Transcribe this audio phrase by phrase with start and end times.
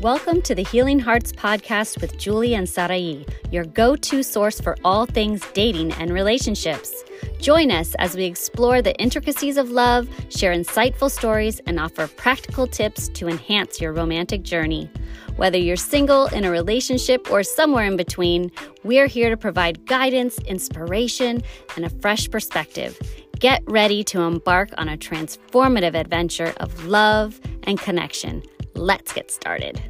[0.00, 4.78] Welcome to the Healing Hearts podcast with Julie and Sarai, your go to source for
[4.82, 7.04] all things dating and relationships.
[7.38, 12.66] Join us as we explore the intricacies of love, share insightful stories, and offer practical
[12.66, 14.90] tips to enhance your romantic journey.
[15.36, 18.50] Whether you're single, in a relationship, or somewhere in between,
[18.82, 21.42] we're here to provide guidance, inspiration,
[21.76, 22.98] and a fresh perspective.
[23.38, 28.42] Get ready to embark on a transformative adventure of love and connection.
[28.74, 29.80] Let's get started.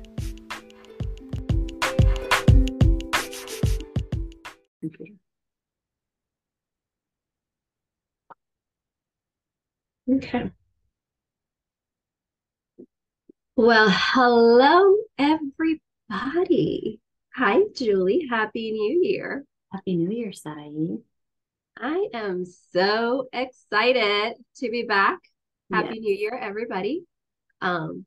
[10.12, 10.50] Okay.
[13.56, 17.00] Well, hello, everybody.
[17.36, 18.26] Hi, Julie.
[18.28, 19.44] Happy New Year.
[19.72, 20.98] Happy New Year, Sarai.
[21.78, 25.18] I am so excited to be back.
[25.72, 26.00] Happy Yes.
[26.00, 27.04] New Year, everybody.
[27.60, 28.04] Um,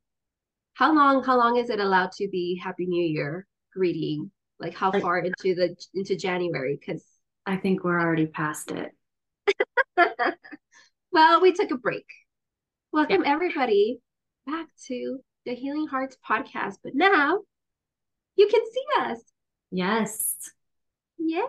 [0.74, 4.32] how long, how long is it allowed to be Happy New Year greeting?
[4.60, 6.78] Like how far into the into January?
[6.80, 7.04] Because
[7.46, 8.92] I think we're already past it.
[11.12, 12.06] well, we took a break.
[12.92, 14.00] Welcome everybody
[14.46, 16.76] back to the Healing Hearts podcast.
[16.84, 17.40] But now
[18.36, 19.20] you can see us.
[19.72, 20.36] Yes.
[21.18, 21.44] Yay!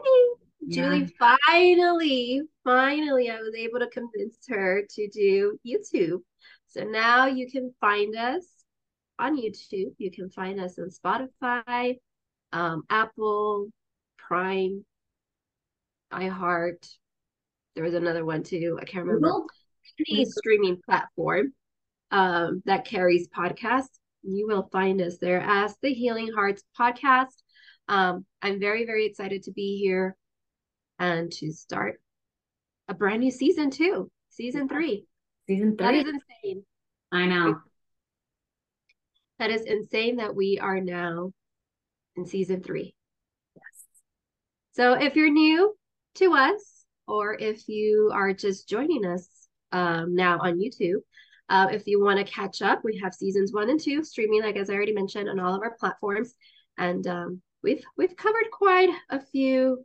[0.66, 0.82] Yeah.
[0.82, 6.20] Julie finally, finally, I was able to convince her to do YouTube.
[6.68, 8.44] So now you can find us
[9.18, 9.94] on YouTube.
[9.98, 11.96] You can find us on Spotify,
[12.52, 13.68] um, Apple,
[14.18, 14.84] Prime,
[16.12, 16.88] iHeart.
[17.74, 18.78] There was another one too.
[18.80, 19.28] I can't remember.
[19.28, 19.46] Google?
[20.10, 21.52] Any streaming platform
[22.10, 27.34] um, that carries podcasts, you will find us there as the Healing Hearts podcast.
[27.88, 30.16] Um, I'm very, very excited to be here
[30.98, 32.00] and to start
[32.88, 35.06] a brand new season two, season three.
[35.46, 35.86] Season three.
[35.86, 36.64] That is insane.
[37.12, 37.60] I know.
[39.38, 41.32] That is insane that we are now
[42.16, 42.94] in season three.
[43.54, 43.84] Yes.
[44.72, 45.74] So if you're new
[46.16, 49.28] to us, or if you are just joining us
[49.72, 51.00] um, now on YouTube,
[51.48, 54.56] uh, if you want to catch up, we have seasons one and two streaming, like
[54.56, 56.34] as I already mentioned, on all of our platforms,
[56.78, 59.84] and um, we've we've covered quite a few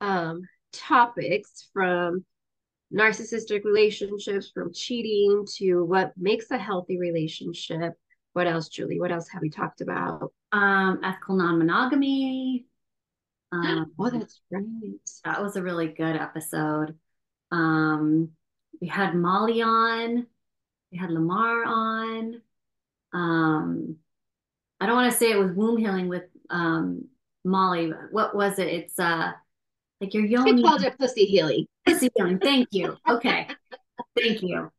[0.00, 0.42] um,
[0.72, 2.24] topics from
[2.92, 7.92] narcissistic relationships, from cheating to what makes a healthy relationship.
[8.38, 9.00] What else, Julie?
[9.00, 10.32] What else have we talked about?
[10.52, 12.66] Um, ethical non-monogamy.
[13.50, 14.64] Um, Oh, that's right.
[15.24, 16.96] that was a really good episode.
[17.50, 18.28] Um,
[18.80, 20.28] we had Molly on.
[20.92, 22.40] We had Lamar on.
[23.12, 23.96] Um,
[24.80, 27.06] I don't want to say it was womb healing with um
[27.44, 27.88] Molly.
[27.88, 28.68] but What was it?
[28.68, 29.32] It's uh
[30.00, 31.66] like your yoni called it pussy healing.
[31.84, 32.38] pussy healing.
[32.38, 32.96] Thank you.
[33.10, 33.48] Okay.
[34.16, 34.70] Thank you.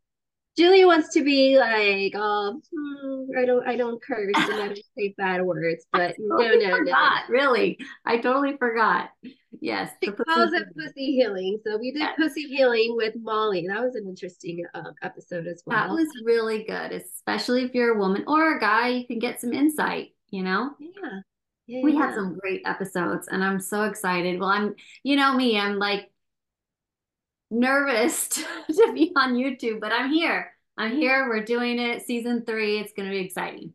[0.58, 4.80] Julie wants to be like, um, hmm, I don't, I don't curse and I don't
[4.98, 6.78] say bad words, but no, Totally no, no.
[6.80, 7.78] forgot, really.
[8.06, 9.10] I totally forgot.
[9.62, 9.92] Yes.
[10.04, 10.74] She calls it healing.
[10.78, 11.60] pussy healing.
[11.66, 12.16] So we did Yes.
[12.18, 13.68] pussy healing with Molly.
[13.68, 15.78] That was an interesting um, episode as well.
[15.78, 19.40] That was really good, especially if you're a woman or a guy, you can get
[19.40, 20.72] some insight, you know?
[20.80, 21.20] yeah,
[21.68, 22.00] yeah, We yeah.
[22.08, 24.40] had some great episodes and I'm so excited.
[24.40, 26.10] Well, I'm, you know me, I'm like
[27.52, 30.52] nervous to be on YouTube, but I'm here.
[30.78, 31.28] I'm here.
[31.28, 32.06] We're doing it.
[32.06, 32.80] Season three.
[32.80, 33.74] It's going to be exciting.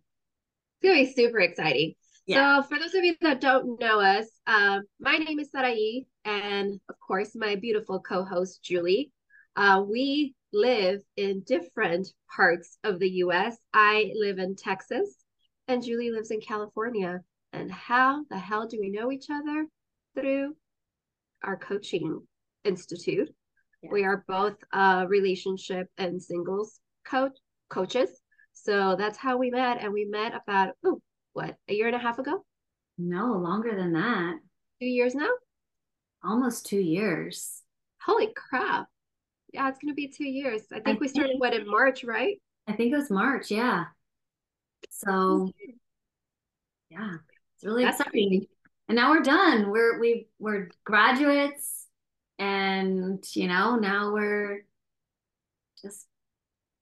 [0.80, 1.94] It's gonna be super exciting.
[2.26, 2.62] Yeah.
[2.62, 6.80] So for those of you that don't know us, um, my name is Sarai, and
[6.88, 9.12] of course my beautiful co-host Julie.
[9.56, 13.56] Uh, we live in different parts of the U.S.
[13.72, 15.16] I live in Texas,
[15.68, 17.20] and Julie lives in California.
[17.52, 19.66] And how the hell do we know each other?
[20.14, 20.56] Through
[21.42, 22.20] our coaching
[22.64, 23.34] institute.
[23.84, 23.90] Yeah.
[23.92, 27.36] We are both uh, relationship and singles coach
[27.70, 28.10] coaches.
[28.54, 31.00] So that's how we met, and we met about oh,
[31.34, 32.44] what a year and a half ago,
[32.96, 34.36] No, longer than that.
[34.80, 35.28] two years now.
[36.24, 37.62] Almost two years.
[38.00, 38.86] Holy crap!
[39.52, 40.62] Yeah, it's gonna be two years.
[40.72, 42.40] I think I we started think- what in March, right?
[42.66, 43.50] I think it was March.
[43.50, 43.84] Yeah.
[44.90, 45.50] So,
[46.90, 47.14] yeah,
[47.56, 48.28] it's really That's exciting.
[48.30, 48.48] crazy.
[48.88, 49.70] And now we're done.
[49.70, 51.83] We're we we're graduates,
[52.38, 54.64] and you know now we're
[55.80, 56.06] just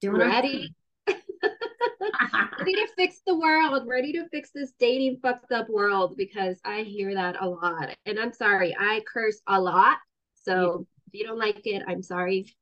[0.01, 0.75] doing Ready,
[1.07, 3.87] ready to fix the world.
[3.87, 7.95] Ready to fix this dating fucked up world because I hear that a lot.
[8.07, 9.99] And I'm sorry, I curse a lot.
[10.35, 12.55] So if you don't like it, I'm sorry.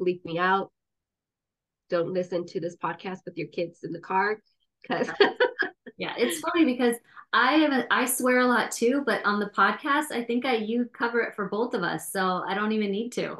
[0.00, 0.70] Bleep me out.
[1.90, 4.40] Don't listen to this podcast with your kids in the car
[4.82, 5.08] because
[6.02, 6.96] Yeah, it's funny because
[7.32, 10.56] I have a, I swear a lot too, but on the podcast, I think I
[10.56, 13.36] you cover it for both of us, so I don't even need to.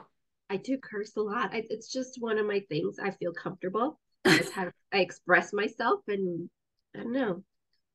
[0.48, 1.52] I do curse a lot.
[1.52, 3.00] I, it's just one of my things.
[3.00, 3.98] I feel comfortable.
[4.24, 6.48] That's how I express myself, and
[6.94, 7.42] I don't know.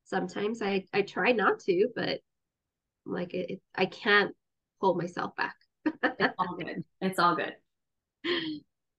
[0.04, 2.20] sometimes I I try not to, but
[3.06, 4.36] like it, it I can't
[4.82, 5.56] hold myself back.
[5.86, 6.84] it's all good.
[7.00, 7.54] It's all good.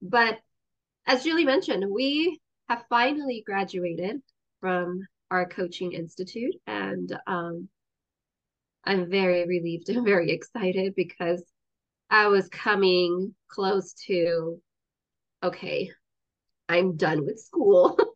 [0.02, 0.40] But
[1.06, 4.20] as Julie mentioned, we have finally graduated
[4.60, 7.68] from our coaching institute, and um,
[8.84, 11.42] I'm very relieved and very excited because
[12.08, 14.60] I was coming close to
[15.42, 15.90] okay,
[16.68, 17.98] I'm done with school.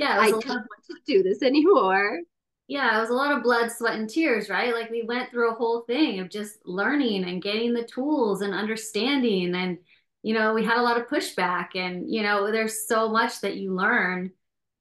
[0.00, 2.18] Yeah, I don't want to do this anymore.
[2.66, 4.74] Yeah, it was a lot of blood, sweat, and tears, right?
[4.74, 8.52] Like we went through a whole thing of just learning and getting the tools and
[8.52, 9.54] understanding.
[9.54, 9.78] And,
[10.22, 13.56] you know, we had a lot of pushback and, you know, there's so much that
[13.56, 14.32] you learn.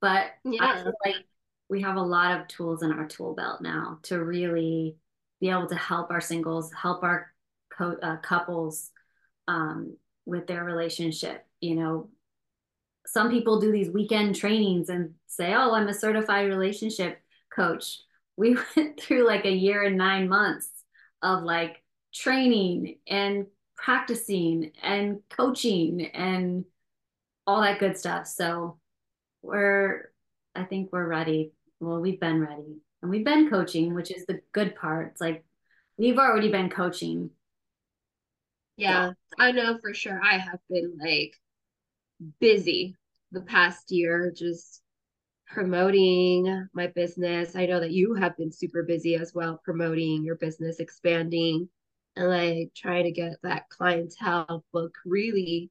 [0.01, 0.83] But yeah.
[1.05, 1.17] Like
[1.69, 4.97] we have a lot of tools in our tool belt now to really
[5.39, 7.33] be able to help our singles, help our
[7.75, 8.91] co- uh, couples
[9.47, 11.45] um, with their relationship.
[11.61, 12.09] You know,
[13.05, 17.19] some people do these weekend trainings and say, "Oh, I'm a certified relationship
[17.53, 17.99] coach."
[18.37, 20.69] We went through like a year and 9 months
[21.21, 21.83] of like
[22.13, 26.65] training and practicing and coaching and
[27.47, 28.27] all that good stuff.
[28.27, 28.79] So
[29.41, 30.11] we're
[30.55, 31.51] I think we're ready.
[31.79, 32.81] Well, we've been ready.
[33.01, 35.11] And we've been coaching, which is the good part.
[35.11, 35.43] It's like
[35.97, 37.29] we've already been coaching.
[38.77, 40.19] Yeah, I know for sure.
[40.21, 41.33] I have been like
[42.39, 42.95] busy
[43.31, 44.81] the past year just
[45.47, 47.55] promoting my business.
[47.55, 51.69] I know that you have been super busy as well, promoting your business, expanding,
[52.15, 55.69] and like trying to get that clientele book really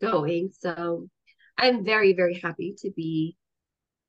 [0.00, 0.52] going.
[0.58, 1.08] So
[1.56, 3.36] I'm very, very happy to be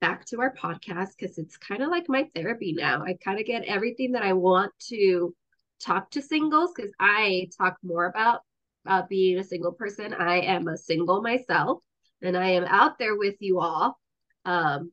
[0.01, 3.03] back to our podcast because it's kind of like my therapy now.
[3.03, 5.33] I kind of get everything that I want to
[5.79, 8.41] talk to singles because I talk more about
[8.85, 10.13] uh, being a single person.
[10.13, 11.81] I am a single myself
[12.21, 13.97] and I am out there with you all,
[14.43, 14.91] um,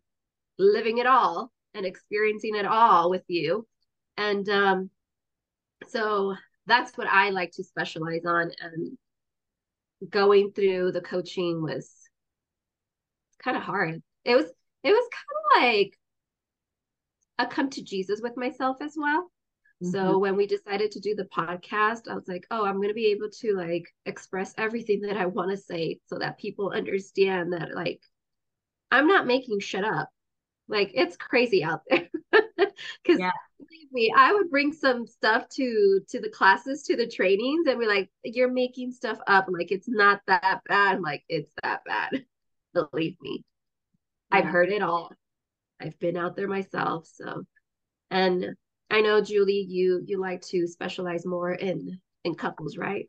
[0.58, 3.66] living it all and experiencing it all with you.
[4.18, 4.90] And um,
[5.88, 6.34] so
[6.66, 8.50] that's what I like to specialize on.
[8.60, 8.98] And
[10.10, 11.90] going through the coaching was
[13.42, 14.02] kind of hard.
[14.24, 14.46] It was
[14.84, 15.98] it was kind of like
[17.38, 19.30] a come to Jesus with myself as well.
[19.82, 19.92] Mm-hmm.
[19.92, 22.94] So when we decided to do the podcast, I was like, oh, I'm going to
[22.94, 27.52] be able to like express everything that I want to say so that people understand
[27.52, 28.00] that like
[28.90, 30.08] I'm not making shit up.
[30.68, 32.08] Like it's crazy out there.
[33.06, 33.30] Cuz yeah.
[33.58, 37.78] believe me, I would bring some stuff to to the classes, to the trainings and
[37.78, 39.46] be like, you're making stuff up.
[39.48, 40.96] Like it's not that bad.
[40.96, 42.24] I'm like it's that bad.
[42.74, 43.44] Believe me.
[44.30, 45.10] I've heard it all.
[45.80, 47.44] I've been out there myself, so
[48.10, 48.54] and
[48.90, 53.06] I know Julie, you you like to specialize more in in couples, right?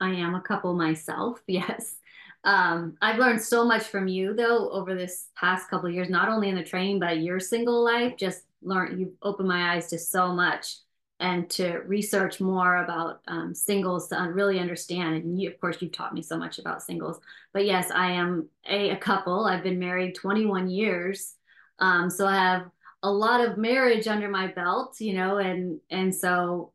[0.00, 1.40] I am a couple myself.
[1.48, 1.96] Yes.
[2.44, 6.48] Um, I've learned so much from you though over this past couple years, not only
[6.48, 8.16] in the training, but your single life.
[8.16, 10.76] Just learn you've opened my eyes to so much
[11.20, 15.16] and to research more about um, singles to really understand.
[15.16, 17.18] And you, of course, you've taught me so much about singles.
[17.52, 19.46] But yes, I am a, a couple.
[19.46, 21.34] I've been married 21 years.
[21.80, 22.70] Um, so I have
[23.02, 26.72] a lot of marriage under my belt, you know, and and so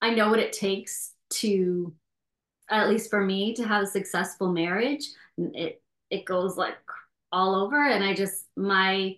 [0.00, 1.92] I know what it takes to
[2.70, 5.06] at least for me to have a successful marriage.
[5.38, 6.76] It it goes like
[7.30, 9.16] all over and I just my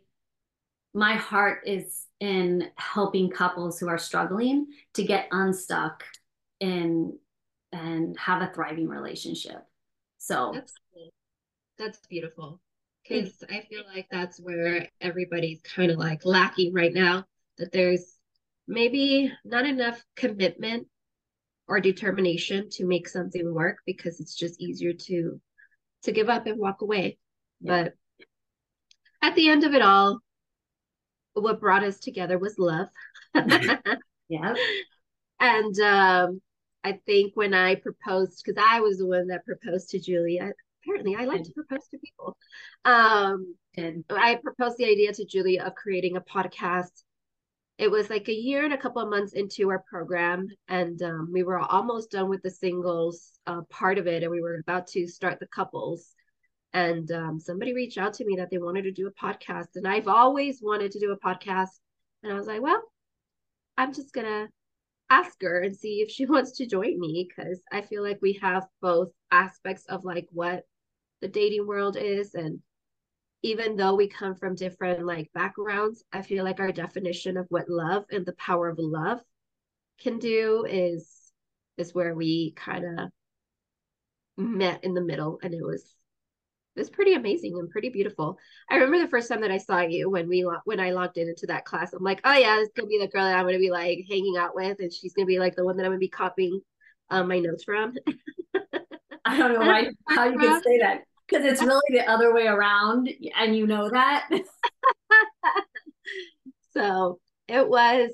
[0.94, 6.04] my heart is in helping couples who are struggling to get unstuck
[6.60, 7.18] in
[7.72, 9.62] and have a thriving relationship.
[10.18, 10.72] So that's
[11.78, 12.60] that's beautiful
[13.02, 17.24] because I feel like that's where everybody's kind of like lacking right now.
[17.58, 18.16] That there's
[18.66, 20.86] maybe not enough commitment
[21.68, 25.40] or determination to make something work because it's just easier to
[26.04, 27.18] to give up and walk away.
[27.60, 27.84] Yeah.
[27.84, 27.94] But
[29.22, 30.20] at the end of it all,
[31.34, 32.88] what brought us together was love.
[34.28, 34.54] yeah.
[35.40, 36.40] And um,
[36.82, 41.16] I think when I proposed, because I was the one that proposed to Julia, apparently
[41.16, 42.36] I like to propose to people.
[42.84, 47.02] Um, and I proposed the idea to Julia of creating a podcast.
[47.78, 51.30] It was like a year and a couple of months into our program, and um,
[51.32, 54.86] we were almost done with the singles uh, part of it, and we were about
[54.88, 56.14] to start the couples.
[56.74, 59.88] And um, somebody reached out to me that they wanted to do a podcast, and
[59.88, 61.70] I've always wanted to do a podcast.
[62.22, 62.82] And I was like, well,
[63.78, 64.48] I'm just gonna
[65.08, 68.34] ask her and see if she wants to join me because I feel like we
[68.42, 70.64] have both aspects of like what
[71.24, 72.60] the dating world is and
[73.42, 77.66] even though we come from different like backgrounds i feel like our definition of what
[77.68, 79.20] love and the power of love
[79.98, 81.32] can do is
[81.78, 83.08] is where we kind of
[84.36, 85.94] met in the middle and it was
[86.76, 88.36] it was pretty amazing and pretty beautiful.
[88.68, 91.28] I remember the first time that I saw you when we when I logged in
[91.28, 91.92] into that class.
[91.92, 94.36] I'm like, oh yeah, this gonna be the girl that I'm gonna be like hanging
[94.36, 96.60] out with, and she's gonna be like the one that I'm gonna be copying
[97.10, 97.94] um, my notes from.
[99.24, 102.46] I don't know why how you can say that because it's really the other way
[102.46, 104.28] around, and you know that.
[106.72, 108.10] so it was.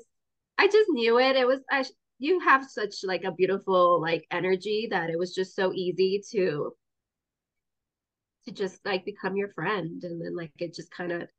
[0.59, 1.35] I just knew it.
[1.35, 1.61] It was.
[1.71, 1.83] I.
[2.19, 6.71] You have such like a beautiful like energy that it was just so easy to
[8.45, 11.29] to just like become your friend and then like it just kind of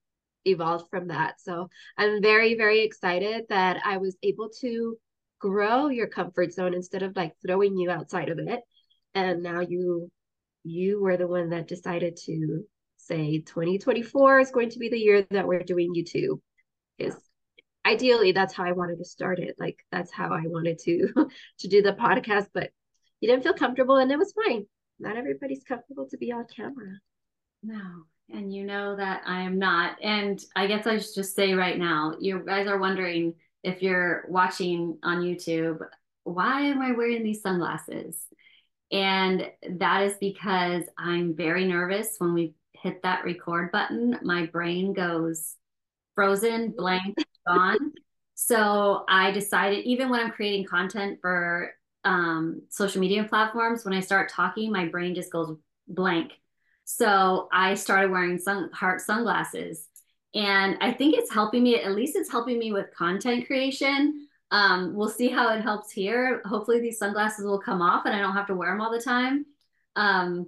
[0.45, 1.41] evolved from that.
[1.41, 1.69] So
[1.99, 4.97] i'm very very excited that i was able to
[5.43, 8.61] grow your comfort zone instead of like throwing you outside of it.
[9.15, 10.11] And now you
[10.65, 12.63] you were the one that decided to
[12.97, 16.41] say 2024 is going to be the year that we're doing youtube.
[16.99, 17.17] Is
[17.85, 19.57] ideally that's how i wanted to start it.
[19.59, 21.09] Like that's how i wanted to
[21.59, 22.71] to do the podcast but
[23.21, 24.67] you didn't feel comfortable and it was fine
[24.99, 26.99] not everybody's comfortable to be on camera.
[27.63, 27.81] No.
[28.31, 29.97] And you know that I am not.
[30.03, 34.25] And I guess I should just say right now, you guys are wondering if you're
[34.29, 35.79] watching on YouTube,
[36.25, 38.19] why am I wearing these sunglasses?
[38.91, 44.19] And that is because I'm very nervous when we hit that record button.
[44.23, 45.57] My brain goes
[46.15, 47.93] frozen, blank, gone.
[48.35, 54.01] So I decided, even when I'm creating content for um, social media platforms, when I
[54.01, 55.57] start talking, my brain just goes
[55.89, 56.33] blank.
[56.85, 59.89] So I started wearing sun heart sunglasses.
[60.35, 64.27] And I think it's helping me, at least it's helping me with content creation.
[64.51, 66.43] Um, we'll see how it helps here.
[66.45, 69.01] Hopefully, these sunglasses will come off and I don't have to wear them all the
[69.01, 69.47] time.
[69.97, 70.47] Um,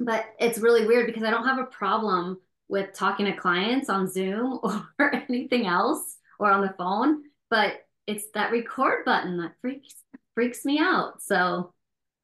[0.00, 4.10] but it's really weird because I don't have a problem with talking to clients on
[4.10, 4.60] Zoom
[4.98, 7.22] or anything else or on the phone.
[7.50, 9.94] But it's that record button that freaks
[10.38, 11.20] freaks me out.
[11.20, 11.74] So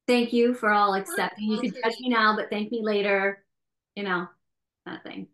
[0.07, 1.51] thank you for all accepting.
[1.51, 3.43] You can judge me now, but thank me later.
[3.97, 4.27] You know,
[4.85, 5.27] that thing.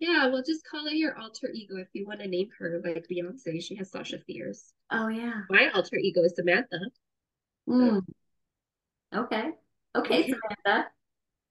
[0.00, 3.06] Yeah, well, just call it your alter ego if you want to name her like
[3.08, 3.62] Beyonce.
[3.62, 4.72] She has Sasha Fierce.
[4.90, 5.42] Oh yeah.
[5.48, 6.80] My alter ego is Samantha.
[7.68, 8.02] Mm.
[9.14, 9.20] So.
[9.20, 9.50] Okay.
[9.96, 10.88] Okay, Samantha.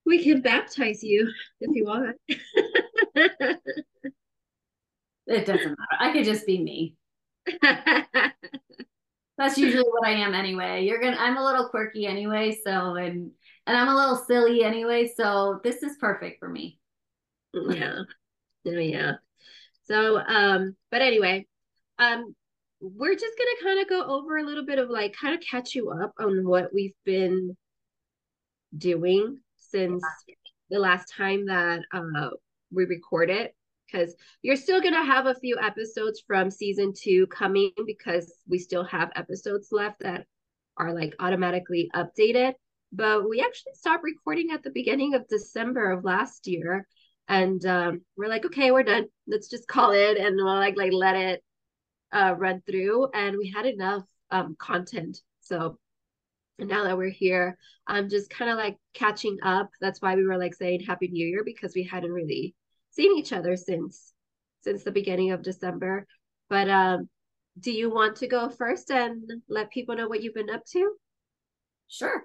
[0.06, 1.30] We can baptize you
[1.62, 2.18] if you want.
[2.28, 2.42] it
[5.46, 5.76] doesn't matter.
[5.98, 6.96] I could just be me.
[9.38, 10.86] That's usually what I am anyway.
[10.86, 13.32] You're gonna I'm a little quirky anyway, so and
[13.66, 16.80] and I'm a little silly anyway, so this is perfect for me.
[17.54, 18.02] Yeah.
[18.66, 19.14] Oh yeah.
[19.84, 21.46] So um, but anyway,
[22.00, 22.36] um
[22.80, 25.76] we're just gonna kind of go over a little bit of like kind of catch
[25.76, 27.56] you up on what we've been
[28.78, 30.04] doing since
[30.70, 32.30] the last time that uh
[32.72, 33.52] we recorded
[33.90, 38.60] because you're still going to have a few episodes from season two coming because we
[38.60, 40.26] still have episodes left that
[40.78, 42.54] are like automatically updated.
[42.92, 46.88] But we actually stopped recording at the beginning of December of last year.
[47.28, 49.08] And um, we're like, okay, we're done.
[49.28, 51.44] Let's just call it and we'll like like let it
[52.14, 53.10] uh, run through.
[53.14, 55.20] And we had enough um, content.
[55.42, 55.78] So
[56.60, 59.70] now that we're here, I'm just kind of like catching up.
[59.82, 62.56] That's why we were like saying Happy New Year because we hadn't really
[62.98, 64.14] seen each other since
[64.62, 66.06] since the beginning of December.
[66.50, 67.08] But um,
[67.60, 70.94] do you want to go first and let people know what you've been up to?
[71.88, 72.24] Sure.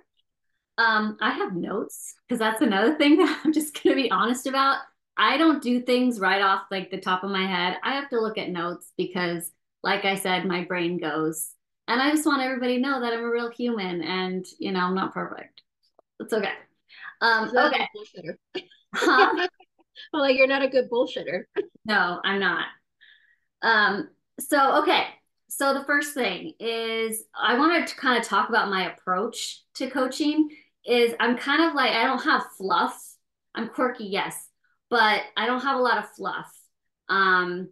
[0.78, 4.46] Um, I have notes because that's another thing that I'm just going to be honest
[4.46, 4.78] about.
[5.16, 7.76] I don't do things right off like the top of my head.
[7.84, 9.50] I have to look at notes because,
[9.82, 11.50] like I said, my brain goes.
[11.86, 14.80] And I just want everybody to know that I'm a real human and, you know,
[14.80, 15.60] I'm not perfect.
[16.18, 16.52] It's okay.
[17.20, 17.86] Um, okay.
[18.94, 19.48] huh?
[20.12, 21.44] well, like you're not a good bullshitter.
[21.84, 22.66] no, I'm not.
[23.62, 24.08] Um,
[24.40, 25.06] so okay.
[25.48, 29.90] So the first thing is I wanted to kind of talk about my approach to
[29.90, 30.48] coaching
[30.86, 32.98] is I'm kind of like I don't have fluff.
[33.54, 34.48] I'm quirky, yes,
[34.88, 36.50] but I don't have a lot of fluff.
[37.08, 37.68] Um,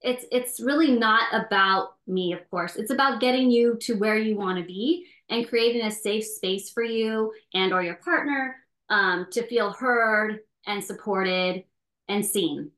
[0.00, 2.76] it's it's really not about me, of course.
[2.76, 6.70] It's about getting you to where you want to be and creating a safe space
[6.70, 8.56] for you and or your partner
[8.88, 11.64] um, to feel heard and supported
[12.08, 12.70] and seen.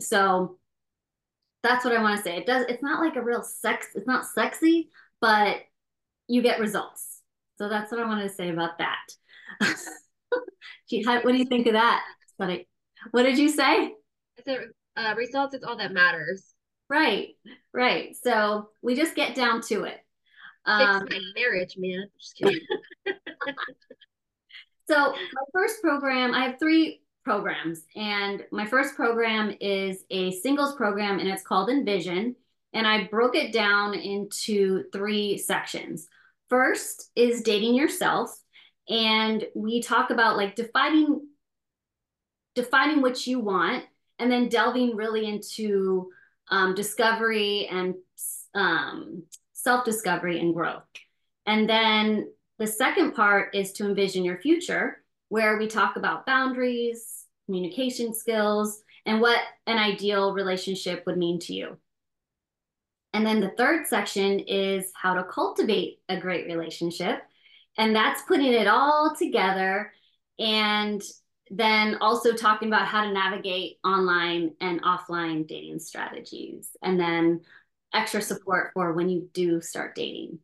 [0.00, 0.58] So
[1.62, 2.36] that's what I want to say.
[2.38, 4.90] It does it's not like a real sex, it's not sexy,
[5.20, 5.58] but
[6.28, 7.20] you get results.
[7.58, 9.06] So that's what I wanted to say about that.
[9.60, 12.02] what do you think of that?
[12.36, 13.92] What did you say?
[14.44, 14.66] The
[14.96, 16.44] uh, results is all that matters.
[16.88, 17.30] Right,
[17.72, 18.14] right.
[18.22, 19.98] So we just get down to it.
[20.66, 22.06] Um, Fix my marriage, man.
[22.20, 22.60] Just kidding.
[24.88, 27.82] so my first program, I have three programs.
[27.96, 32.36] And my first program is a singles program and it's called Envision.
[32.72, 36.06] And I broke it down into three sections.
[36.48, 38.30] First is dating yourself.
[38.88, 41.26] And we talk about like defining
[42.54, 43.84] defining what you want
[44.20, 46.10] and then delving really into
[46.52, 47.96] um, discovery and
[48.54, 50.84] um, self discovery and growth.
[51.44, 52.30] And then
[52.60, 58.82] the second part is to envision your future, where we talk about boundaries, communication skills,
[59.04, 61.76] and what an ideal relationship would mean to you.
[63.12, 67.22] And then the third section is how to cultivate a great relationship.
[67.78, 69.92] And that's putting it all together
[70.38, 71.02] and
[71.50, 76.76] then also talking about how to navigate online and offline dating strategies.
[76.82, 77.40] And then
[77.94, 80.40] extra support for when you do start dating.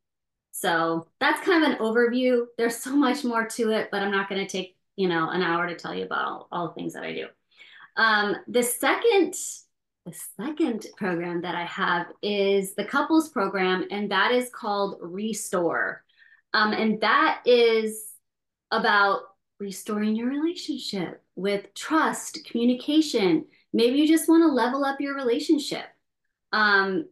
[0.52, 2.44] So that's kind of an overview.
[2.56, 5.42] There's so much more to it, but I'm not going to take, you know, an
[5.42, 7.26] hour to tell you about all, all the things that I do.
[7.96, 9.34] Um, the second
[10.04, 16.02] the second program that I have is the couples program, and that is called Restore.
[16.52, 18.08] Um, and that is
[18.72, 19.20] about
[19.60, 23.44] restoring your relationship with trust, communication.
[23.72, 25.86] Maybe you just want to level up your relationship.
[26.52, 27.06] Um,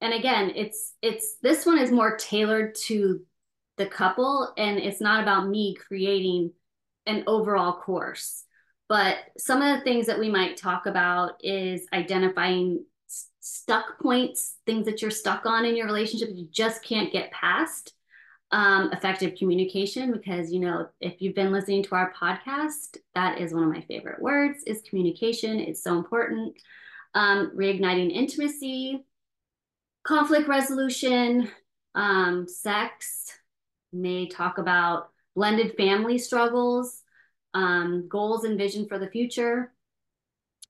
[0.00, 3.20] and again, it's it's this one is more tailored to
[3.76, 6.52] the couple, and it's not about me creating
[7.06, 8.44] an overall course.
[8.88, 12.84] But some of the things that we might talk about is identifying
[13.40, 17.94] stuck points, things that you're stuck on in your relationship you just can't get past.
[18.50, 23.52] Um, effective communication, because you know, if you've been listening to our podcast, that is
[23.52, 25.60] one of my favorite words is communication.
[25.60, 26.56] It's so important.
[27.12, 29.04] Um, reigniting intimacy,
[30.08, 31.50] conflict resolution,
[31.94, 33.26] um, sex,
[33.92, 37.02] may talk about blended family struggles,
[37.52, 39.70] um, goals and vision for the future.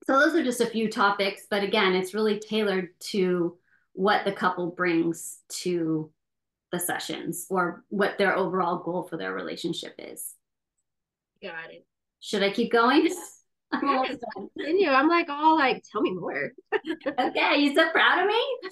[0.09, 3.57] So those are just a few topics, but again, it's really tailored to
[3.93, 6.11] what the couple brings to
[6.73, 10.35] the sessions or what their overall goal for their relationship is.
[11.41, 11.87] Got it.
[12.19, 13.09] Should I keep going?
[13.73, 14.89] I'm Continue.
[14.89, 16.53] I'm like, all like, tell me more.
[17.07, 18.71] okay, you so proud of me?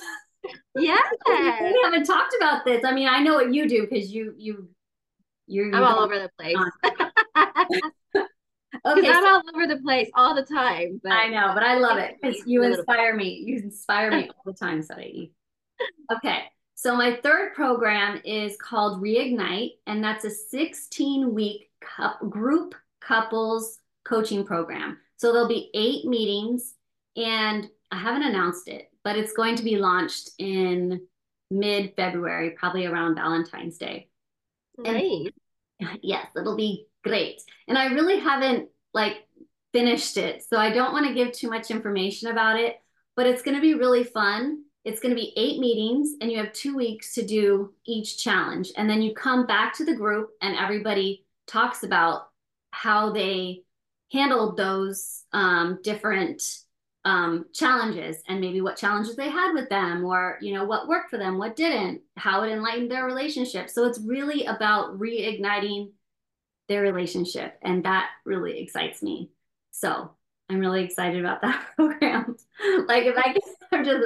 [0.74, 0.98] Yeah.
[1.26, 2.84] we haven't talked about this.
[2.84, 4.68] I mean, I know what you do because you you
[5.46, 6.56] you're I'm all over the place.
[8.86, 11.00] okay, I'm so, all over the place all the time.
[11.02, 13.42] But I know, but I love it because you inspire me.
[13.46, 15.32] You inspire me all the time, Sarai.
[16.10, 21.68] Okay, so my third program is called Reignite, and that's a 16 week
[22.30, 24.96] group couples coaching program.
[25.18, 26.74] So there'll be eight meetings,
[27.14, 31.00] and I haven't announced it, but it's going to be launched in
[31.48, 34.08] mid February, probably around Valentine's Day.
[34.76, 35.28] Nice.
[35.78, 37.40] And, yes, it'll be great.
[37.68, 39.18] And I really haven't like
[39.72, 40.42] finished it.
[40.42, 42.78] So I don't want to give too much information about it,
[43.14, 44.64] but it's going to be really fun.
[44.84, 48.72] It's going to be eight meetings, and you have two weeks to do each challenge.
[48.76, 52.26] And then you come back to the group, and everybody talks about
[52.72, 53.62] how they
[54.10, 56.42] handled those um, different
[57.06, 61.08] um, challenges and maybe what challenges they had with them or you know what worked
[61.08, 63.70] for them what didn't how it enlightened their relationship.
[63.70, 65.92] So it's really about reigniting
[66.68, 69.30] their relationship and that really excites me.
[69.70, 70.10] So
[70.50, 72.36] i'm really excited about that program.
[72.86, 73.42] Like if i can
[73.72, 74.04] i'm just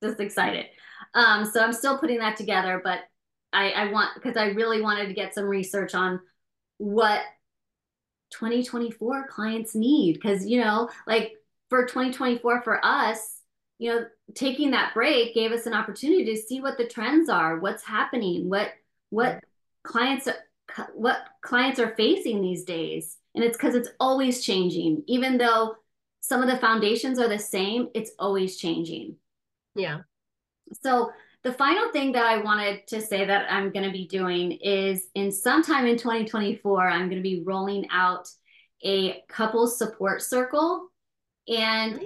[0.00, 0.66] just excited.
[1.14, 3.00] Um, so i'm still putting that together but
[3.52, 6.20] i i want because i really wanted to get some research on
[6.76, 7.20] what
[8.30, 10.14] 2024 clients need.
[10.14, 11.32] Because you know like
[11.68, 13.42] for 2024 for us,
[13.78, 17.58] you know, taking that break gave us an opportunity to see what the trends are,
[17.58, 18.72] what's happening, what
[19.10, 19.42] what
[19.84, 20.28] clients
[20.94, 23.16] what clients are facing these days.
[23.34, 25.04] And it's because it's always changing.
[25.06, 25.76] Even though
[26.20, 29.16] some of the foundations are the same, it's always changing.
[29.74, 30.00] Yeah.
[30.82, 31.10] So
[31.44, 35.06] the final thing that I wanted to say that I'm going to be doing is
[35.14, 38.28] in sometime in 2024, I'm going to be rolling out
[38.84, 40.87] a couples support circle
[41.48, 42.02] and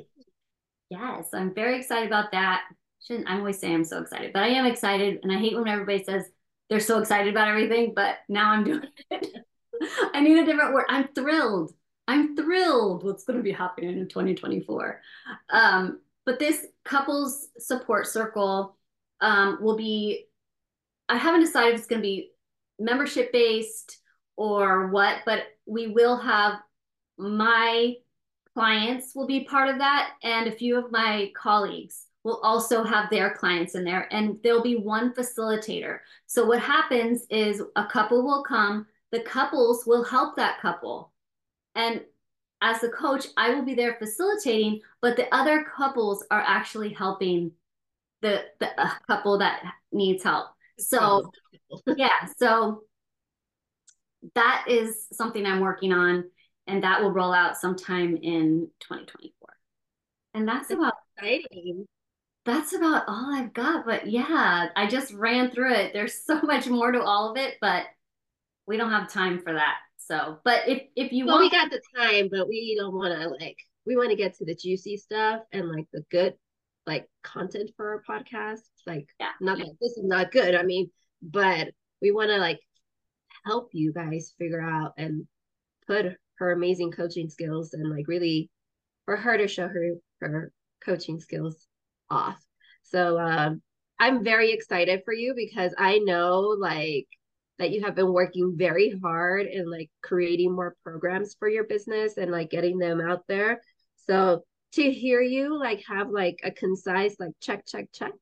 [0.90, 2.62] yes, I'm very excited about that.
[3.06, 5.20] Shouldn't I'm always saying I'm so excited, but I am excited.
[5.22, 6.24] And I hate when everybody says
[6.70, 9.26] they're so excited about everything, but now I'm doing it.
[10.14, 10.86] I need a different word.
[10.88, 11.72] I'm thrilled.
[12.06, 15.00] I'm thrilled what's going to be happening in 2024.
[15.50, 18.76] Um, but this couples support circle
[19.20, 20.26] um, will be,
[21.08, 22.30] I haven't decided if it's going to be
[22.78, 23.98] membership based
[24.36, 26.58] or what, but we will have
[27.18, 27.94] my
[28.54, 30.12] clients will be part of that.
[30.22, 34.62] And a few of my colleagues will also have their clients in there and there'll
[34.62, 35.98] be one facilitator.
[36.26, 41.12] So what happens is a couple will come, the couples will help that couple.
[41.74, 42.02] And
[42.60, 47.50] as the coach, I will be there facilitating, but the other couples are actually helping
[48.20, 48.70] the, the
[49.08, 50.46] couple that needs help.
[50.78, 51.32] So
[51.96, 52.84] yeah, so
[54.36, 56.24] that is something I'm working on
[56.66, 59.48] and that will roll out sometime in 2024.
[60.34, 61.86] And that's, that's about exciting.
[62.44, 63.84] That's about all I've got.
[63.84, 65.92] But yeah, I just ran through it.
[65.92, 67.84] There's so much more to all of it, but
[68.66, 69.76] we don't have time for that.
[69.98, 73.18] So, but if if you well, want, we got the time, but we don't want
[73.18, 76.34] to like we want to get to the juicy stuff and like the good
[76.86, 78.62] like content for our podcast.
[78.86, 79.66] Like, yeah, not yeah.
[79.66, 80.54] that this is not good.
[80.54, 80.90] I mean,
[81.22, 81.68] but
[82.00, 82.60] we want to like
[83.44, 85.26] help you guys figure out and
[85.86, 88.50] put her amazing coaching skills and like really
[89.04, 90.52] for her to show her her
[90.84, 91.66] coaching skills
[92.10, 92.42] off.
[92.82, 93.62] So um
[93.98, 97.06] I'm very excited for you because I know like
[97.58, 102.16] that you have been working very hard and like creating more programs for your business
[102.16, 103.60] and like getting them out there.
[104.08, 108.12] So to hear you like have like a concise like check check check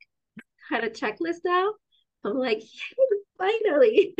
[0.68, 1.72] kind of checklist now,
[2.24, 2.62] I'm like
[3.40, 4.14] finally.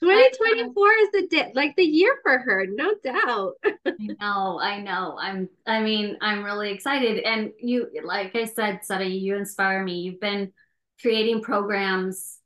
[0.00, 3.54] 2024 is the day like the year for her no doubt.
[3.86, 5.18] I know i know.
[5.20, 7.18] I'm i mean i'm really excited.
[7.24, 10.00] And you like i said Sara, you inspire me.
[10.00, 10.52] You've been
[11.00, 12.38] creating programs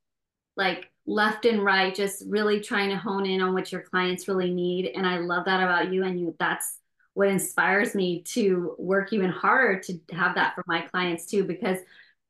[0.57, 4.53] like left and right just really trying to hone in on what your clients really
[4.53, 4.93] need.
[4.95, 6.35] And i love that about you and you.
[6.39, 6.79] That's
[7.15, 11.79] what inspires me to work even harder to have that for my clients too because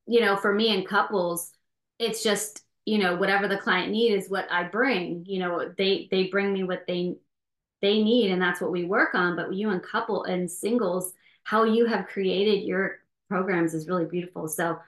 [0.06, 1.52] you know for me and couples
[2.00, 6.08] it's just you know whatever the client need is what i bring you know they
[6.10, 7.14] they bring me what they
[7.82, 9.36] they need and that's what we work on.
[9.36, 11.12] But you and couple and singles
[11.44, 14.48] how you have created your programs is really beautiful.
[14.48, 14.78] So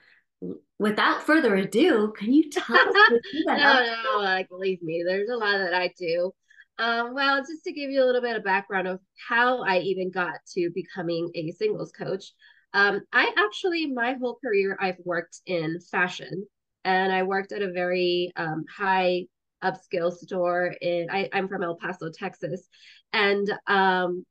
[0.79, 2.93] without further ado can you tell us
[3.47, 3.55] no
[4.03, 6.31] no like believe me there's a lot that i do.
[6.77, 10.11] Um, well just to give you a little bit of background of how i even
[10.11, 12.33] got to becoming a singles coach
[12.73, 16.45] um, i actually my whole career i've worked in fashion
[16.85, 19.25] and I worked at a very um, high
[19.63, 22.69] upscale store in I, I'm from El Paso, Texas.
[23.11, 24.23] And um,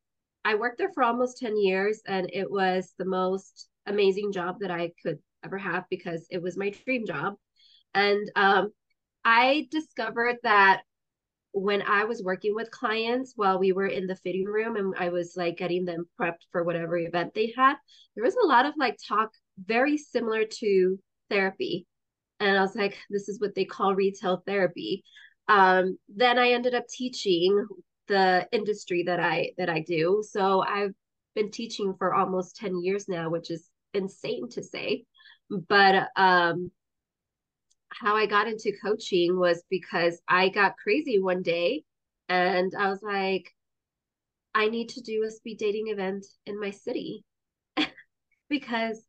[0.45, 4.71] I worked there for almost 10 years and it was the most amazing job that
[4.71, 7.35] I could ever have because it was my dream job.
[7.93, 8.73] And um,
[9.25, 10.83] I discovered that
[11.53, 15.09] when I was working with clients while we were in the fitting room and I
[15.09, 17.75] was like getting them prepped for whatever event they had,
[18.15, 20.99] there was a lot of like talk very similar to
[21.31, 21.87] therapy
[22.45, 25.03] and I was like, this is what they call retail therapy.
[25.49, 27.67] Um, then I ended up teaching
[28.09, 30.23] the industry that I that I do.
[30.29, 30.95] So I've
[31.35, 35.05] been teaching for almost 10 years now, which is insane to say.
[35.51, 36.71] But um
[37.89, 41.85] how I got into coaching was because I got crazy one day
[42.29, 43.55] and I was like,
[44.55, 47.25] I need to do a speed dating event in my city
[48.49, 49.05] because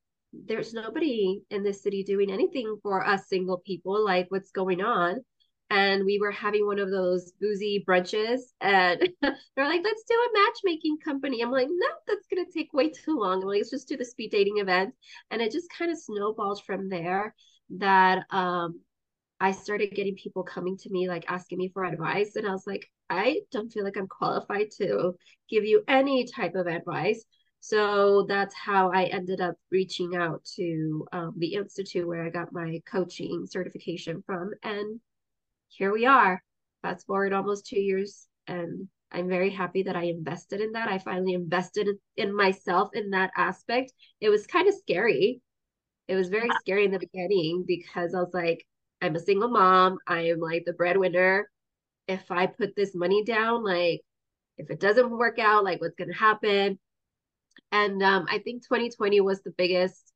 [0.45, 5.23] there's nobody in this city doing anything for us single people like what's going on?
[5.71, 10.39] And we were having one of those boozy brunches and they're like let's do a
[10.39, 11.41] matchmaking company.
[11.41, 13.41] I'm like no that's going to take way too long.
[13.41, 14.93] I'm like let's just do the speed dating event.
[15.31, 17.33] And it just kind of snowballed from there
[17.77, 18.79] that um
[19.39, 22.67] i started getting people coming to me like asking me for advice and i was
[22.67, 25.13] like i don't feel like i'm qualified to
[25.49, 27.25] give you any type of advice
[27.67, 32.54] so that's how I ended up reaching out to um, the institute where I got
[32.54, 34.51] my coaching certification from.
[34.62, 34.99] And
[35.69, 36.43] here we are,
[36.84, 38.28] fast forward almost two years.
[38.45, 40.89] And I'm very happy that I invested in that.
[40.89, 43.93] I finally invested in myself in that aspect.
[44.21, 45.41] It was kind of scary.
[46.08, 48.63] It was very scary in the beginning because I was like,
[49.01, 49.97] I'm a single mom.
[50.06, 51.49] I am like the breadwinner.
[52.08, 54.01] If I put this money down, like,
[54.60, 56.78] if it doesn't work out, like, what's going to happen?
[57.71, 60.13] And um, I think 2020 was the biggest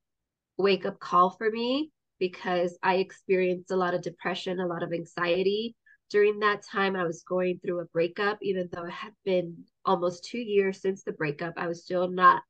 [0.58, 4.93] wake up call for me because I experienced a lot of depression, a lot of
[4.93, 5.75] anxiety.
[6.10, 10.25] During that time, I was going through a breakup, even though it had been almost
[10.25, 12.41] two years since the breakup, I was still not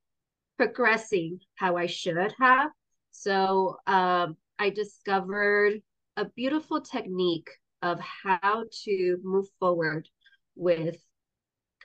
[0.57, 2.71] progressing how I should have.
[3.11, 5.81] So um, I discovered
[6.17, 7.49] a beautiful technique
[7.81, 10.07] of how to move forward
[10.55, 10.97] with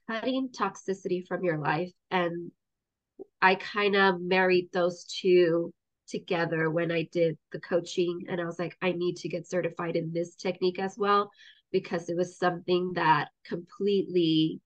[0.09, 2.51] cutting toxicity from your life and
[3.41, 5.73] I kind of married those two
[6.09, 8.27] together when I did the coaching.
[8.29, 11.31] And I was like, I need to get certified in this technique as well,
[11.73, 14.61] because it was something that completely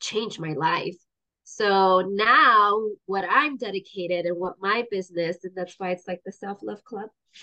[0.00, 0.96] changed my life.
[1.44, 6.32] So now, what I'm dedicated and what my business, and that's why it's like the
[6.32, 7.08] self love club.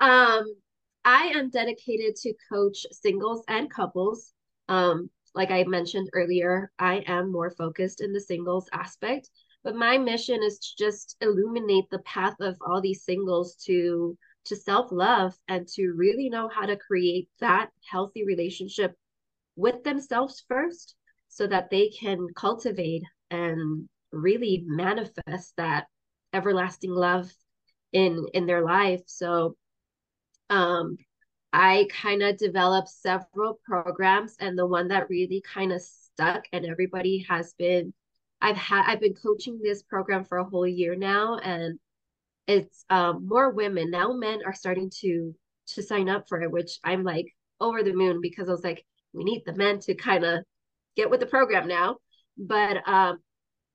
[0.00, 0.44] um,
[1.04, 4.32] I am dedicated to coach singles and couples.
[4.68, 9.30] Um, like I mentioned earlier, I am more focused in the singles aspect,
[9.62, 14.56] but my mission is to just illuminate the path of all these singles to to
[14.56, 18.94] self-love and to really know how to create that healthy relationship
[19.56, 20.94] with themselves first
[21.28, 25.86] so that they can cultivate and really manifest that
[26.32, 27.30] everlasting love
[27.92, 29.02] in in their life.
[29.06, 29.56] So
[30.48, 30.96] um
[31.52, 36.64] i kind of developed several programs and the one that really kind of stuck and
[36.64, 37.92] everybody has been
[38.40, 41.78] i've had i've been coaching this program for a whole year now and
[42.46, 43.90] it's um more women.
[43.90, 45.34] Now men are starting to
[45.68, 47.26] to sign up for it which i'm like
[47.60, 50.44] over the moon because i was like we need the men to kind of
[50.94, 51.96] get with the program now.
[52.38, 53.18] But um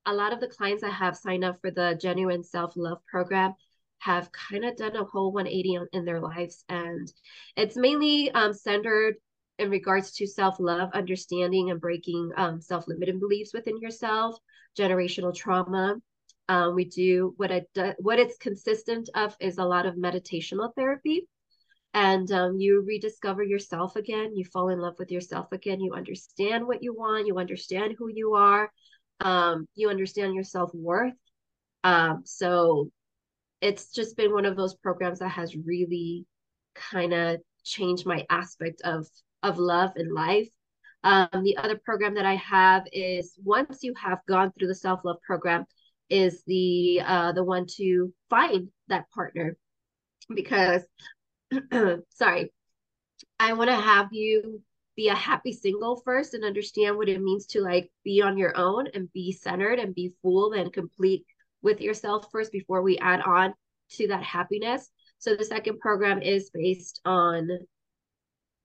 [0.05, 3.53] a lot of the clients I have signed up for the genuine self-love program
[4.01, 7.11] have kind of done a whole 180 in their lives and
[7.55, 9.15] it's mainly um, centered
[9.59, 14.35] in regards to self-love understanding and breaking um, self-limiting beliefs within yourself
[14.77, 15.95] generational trauma.
[16.49, 17.67] Um, we do what it
[17.99, 21.27] what it's consistent of is a lot of meditational therapy
[21.93, 26.65] and um, you rediscover yourself again you fall in love with yourself again you understand
[26.65, 28.71] what you want you understand who you are
[29.21, 31.13] um, you understand your self-worth.
[31.83, 32.91] Um, so
[33.61, 36.25] it's just been one of those programs that has really
[36.75, 39.07] kind of changed my aspect of
[39.43, 40.49] of love and life.
[41.03, 45.17] Um, the other program that i have is once you have gone through the self-love
[45.25, 45.65] program
[46.09, 49.57] is the uh, the one to find that partner.
[50.33, 50.83] Because
[52.09, 52.51] sorry
[53.39, 54.61] i want to have you
[54.95, 58.55] be a happy single first and understand what it means to like be on your
[58.57, 61.25] own and be centered and be full and complete
[61.61, 63.53] with yourself first before we add on
[63.91, 64.89] to that happiness.
[65.19, 67.49] So the second program is based on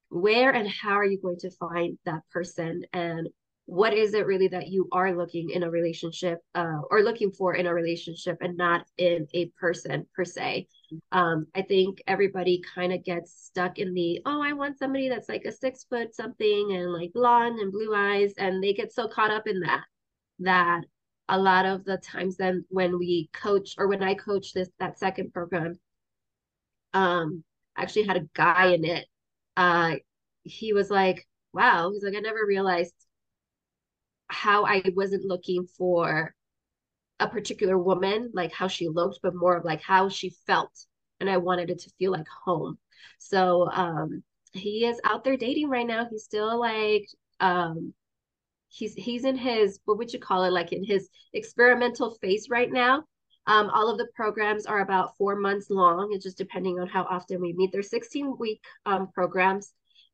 [0.08, 3.28] where and how are you going to find that person and
[3.66, 7.54] what is it really that you are looking in a relationship uh, or looking for
[7.54, 10.66] in a relationship and not in a person per se
[11.10, 15.28] um, i think everybody kind of gets stuck in the oh i want somebody that's
[15.28, 19.08] like a six foot something and like blonde and blue eyes and they get so
[19.08, 19.82] caught up in that
[20.38, 20.82] that
[21.28, 24.98] a lot of the times then when we coach or when i coach this that
[24.98, 25.78] second program
[26.94, 27.42] um
[27.76, 29.06] I actually had a guy in it
[29.56, 29.96] uh
[30.44, 32.94] he was like wow he's like i never realized
[34.28, 36.34] how I wasn't looking for
[37.20, 40.72] a particular woman, like how she looked, but more of like how she felt.
[41.20, 42.78] And I wanted it to feel like home.
[43.18, 46.06] So um he is out there dating right now.
[46.10, 47.06] He's still like
[47.40, 47.94] um
[48.76, 52.70] he's he's in his what would you call it like in his experimental phase right
[52.70, 53.04] now.
[53.48, 57.04] Um, all of the programs are about four months long it's just depending on how
[57.04, 57.70] often we meet.
[57.72, 59.72] They're 16 week um, programs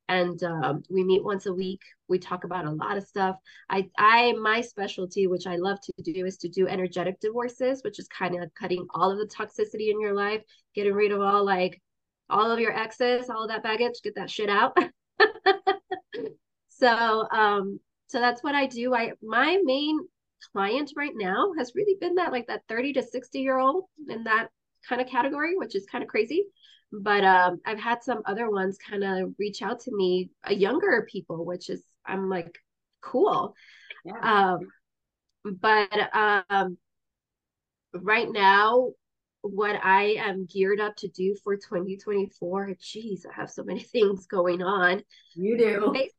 [0.09, 1.81] and um, we meet once a week.
[2.09, 3.37] We talk about a lot of stuff.
[3.68, 7.98] I i my specialty which i love to do is to do energetic divorces which
[7.98, 10.42] is kind of cutting all of the toxicity in your life
[10.75, 11.81] getting rid of all like
[12.31, 14.77] all of your exes all that baggage get that shit out.
[16.83, 17.79] So um
[18.12, 19.98] so that's what i do i my main
[20.53, 24.25] client right now has really been that like that 30 to 60 year old in
[24.25, 24.48] that
[24.88, 26.44] kind of category which is kind of crazy
[26.92, 30.53] but um, I've had some other ones kind of reach out to me, a uh,
[30.53, 32.59] younger people, which is I'm like,
[33.01, 33.55] cool.
[34.05, 34.18] Yeah.
[34.22, 34.68] Um,
[35.44, 36.77] but um,
[37.94, 38.90] right now,
[39.40, 44.27] what I am geared up to do for 2024, geez, I have so many things
[44.27, 45.03] going on.
[45.35, 45.90] You do.
[45.92, 46.11] Basically,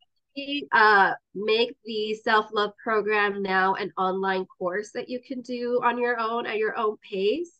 [0.71, 5.97] uh, make the self love program now an online course that you can do on
[5.97, 7.59] your own at your own pace.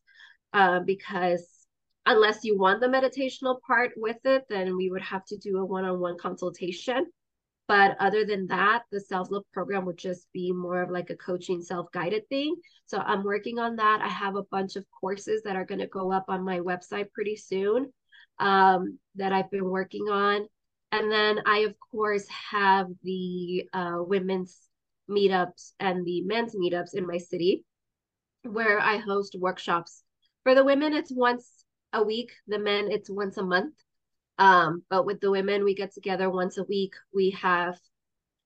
[0.54, 1.48] Uh, because
[2.06, 5.66] unless you want the meditational part with it, then we would have to do a
[5.66, 7.08] one on one consultation.
[7.68, 11.16] But other than that, the self love program would just be more of like a
[11.16, 12.56] coaching, self guided thing.
[12.86, 14.02] So I'm working on that.
[14.02, 17.12] I have a bunch of courses that are going to go up on my website
[17.14, 17.92] pretty soon
[18.40, 20.48] um, that I've been working on.
[20.94, 24.60] And then I, of course, have the uh, women's
[25.10, 27.66] meetups and the men's meetups in my city
[28.44, 30.04] where I host workshops.
[30.44, 32.32] For the women, it's once a week.
[32.48, 33.74] The men, it's once a month.
[34.38, 36.94] Um, but with the women, we get together once a week.
[37.12, 37.80] We have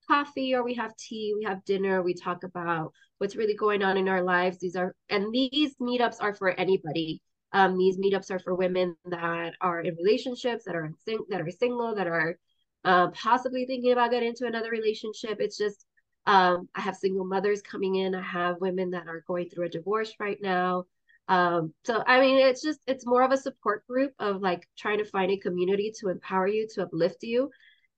[0.08, 3.98] coffee or we have tea, we have dinner, we talk about what's really going on
[3.98, 4.58] in our lives.
[4.58, 7.22] These are and these meetups are for anybody.
[7.54, 11.42] Um, these meetups are for women that are in relationships, that are in sing- that
[11.42, 12.38] are single, that are
[12.84, 15.38] uh, possibly thinking about getting into another relationship.
[15.40, 15.86] It's just
[16.26, 18.14] um, I have single mothers coming in.
[18.14, 20.84] I have women that are going through a divorce right now.
[21.30, 25.00] Um, so I mean, it's just it's more of a support group of like trying
[25.00, 27.50] to find a community to empower you, to uplift you,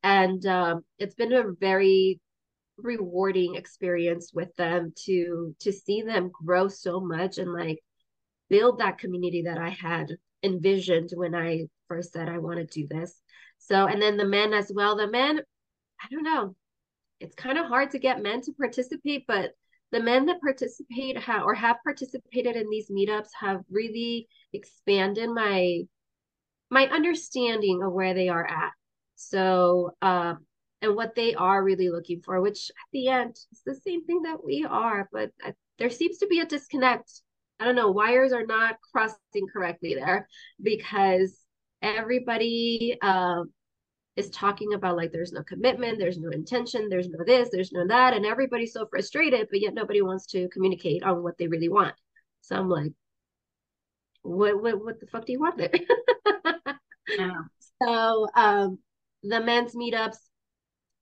[0.03, 2.19] and um, it's been a very
[2.77, 7.79] rewarding experience with them to to see them grow so much and like
[8.49, 12.88] build that community that I had envisioned when I first said I want to do
[12.88, 13.19] this.
[13.59, 14.95] So and then the men as well.
[14.95, 15.39] The men,
[16.01, 16.55] I don't know.
[17.19, 19.51] it's kind of hard to get men to participate, but
[19.91, 25.81] the men that participate ha- or have participated in these meetups have really expanded my
[26.69, 28.71] my understanding of where they are at.
[29.15, 30.45] So, um,
[30.81, 34.21] and what they are really looking for, which at the end is the same thing
[34.23, 35.31] that we are, but
[35.77, 37.12] there seems to be a disconnect.
[37.60, 40.28] I don't know, wires are not crossing correctly there
[40.62, 41.38] because
[41.82, 43.52] everybody um,
[44.15, 47.88] is talking about like there's no commitment, there's no intention, there's no this, there's no
[47.88, 51.69] that, and everybody's so frustrated, but yet nobody wants to communicate on what they really
[51.69, 51.95] want.
[52.41, 52.91] So I'm like,
[54.22, 55.72] what what what the fuck do you want there?
[57.17, 57.32] yeah.
[57.82, 58.80] So um
[59.24, 60.17] the men's meetups,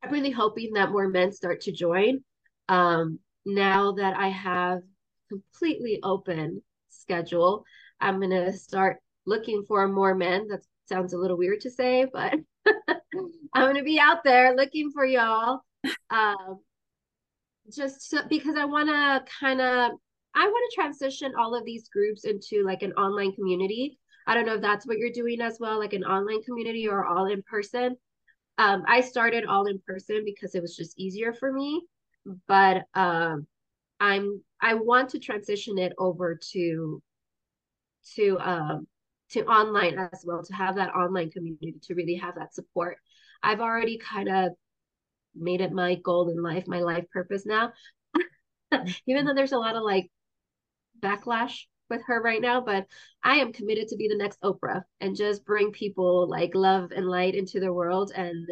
[0.04, 2.24] I'm really hoping that more men start to join.
[2.70, 3.18] Um
[3.48, 4.82] now that I have
[5.30, 7.64] completely open schedule,
[8.00, 10.48] I'm gonna start looking for more men.
[10.48, 12.34] That sounds a little weird to say, but
[13.54, 15.62] I'm going to be out there looking for y'all.
[16.10, 16.60] Um,
[17.74, 19.92] just so, because I want to kind of,
[20.36, 24.00] I want to transition all of these groups into like an online community.
[24.26, 27.06] I don't know if that's what you're doing as well, like an online community or
[27.06, 27.96] all in person.
[28.58, 31.84] Um, I started all in person because it was just easier for me,
[32.48, 33.46] but um,
[34.00, 37.02] I'm I want to transition it over to
[38.16, 38.88] to um
[39.32, 42.98] to online as well to have that online community to really have that support.
[43.44, 44.52] I've already kind of
[45.36, 47.74] made it my goal in life my life purpose now.
[49.08, 50.10] Even though there's a lot of like
[51.00, 52.86] backlash with her right now but
[53.24, 57.08] i am committed to be the next oprah and just bring people like love and
[57.08, 58.50] light into their world and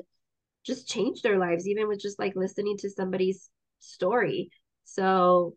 [0.66, 4.50] just change their lives even with just like listening to somebody's story.
[4.84, 5.56] So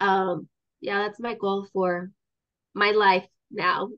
[0.00, 0.48] um
[0.80, 2.10] yeah that's my goal for
[2.74, 3.88] my life now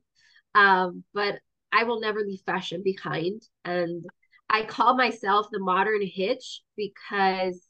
[0.55, 1.39] um, but
[1.73, 3.43] I will never leave fashion behind.
[3.65, 4.05] And
[4.49, 7.63] I call myself the modern hitch because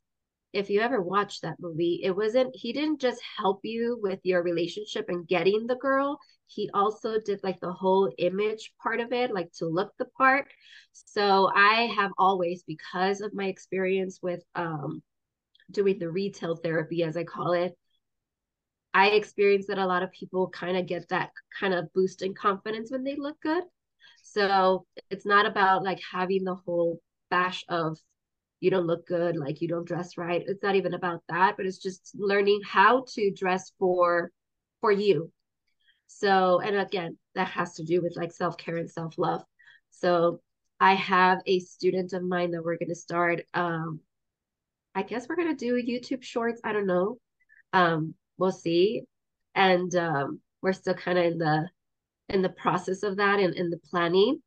[0.53, 4.43] if you ever watched that movie, it wasn't, he didn't just help you with your
[4.43, 6.19] relationship and getting the girl.
[6.47, 10.47] He also did like the whole image part of it, like to look the part.
[10.93, 15.03] So I have always, because of my experience with um,
[15.71, 17.77] doing the retail therapy, as I call it,
[18.95, 22.35] I experience that a lot of people kind of get that kind of boost in
[22.35, 23.65] confidence when they look good.
[24.23, 27.99] So it's not about like having the whole bash of
[28.61, 30.43] you don't look good, like you don't dress right.
[30.47, 34.31] It's not even about that, but it's just learning how to dress for
[34.81, 35.33] for you.
[36.09, 39.43] So, and again, that has to do with like self-care and self-love.
[39.91, 40.41] So
[40.81, 44.01] I have a student of mine that we're going to start um
[44.95, 47.19] I guess we're going to do YouTube shorts, I don't know.
[47.73, 49.03] Um we'll see.
[49.55, 51.69] And um, we're still kind of in the
[52.29, 54.41] in the process of that and in the planning.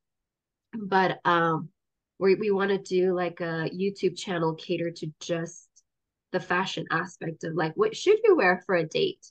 [0.73, 1.69] But um,
[2.19, 5.67] we we want to do like a YouTube channel cater to just
[6.31, 9.25] the fashion aspect of like what should you wear for a date?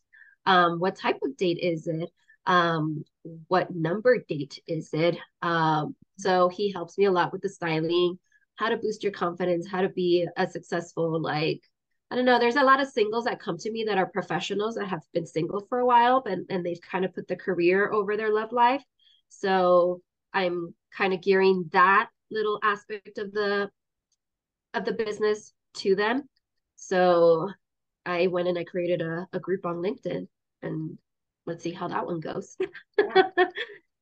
[0.46, 2.10] Um, what type of date is it?
[2.46, 3.04] Um,
[3.48, 5.16] what number date is it?
[5.42, 8.18] Um, so he helps me a lot with the styling,
[8.56, 11.62] how to boost your confidence, how to be a successful like
[12.10, 12.38] I don't know.
[12.38, 15.26] There's a lot of singles that come to me that are professionals that have been
[15.26, 18.50] single for a while, but and they've kind of put the career over their love
[18.52, 18.82] life.
[19.28, 23.70] So I'm kind of gearing that little aspect of the
[24.74, 26.28] of the business to them.
[26.76, 27.50] So
[28.06, 30.26] I went and I created a, a group on LinkedIn
[30.62, 30.98] and
[31.46, 32.56] let's see how that one goes.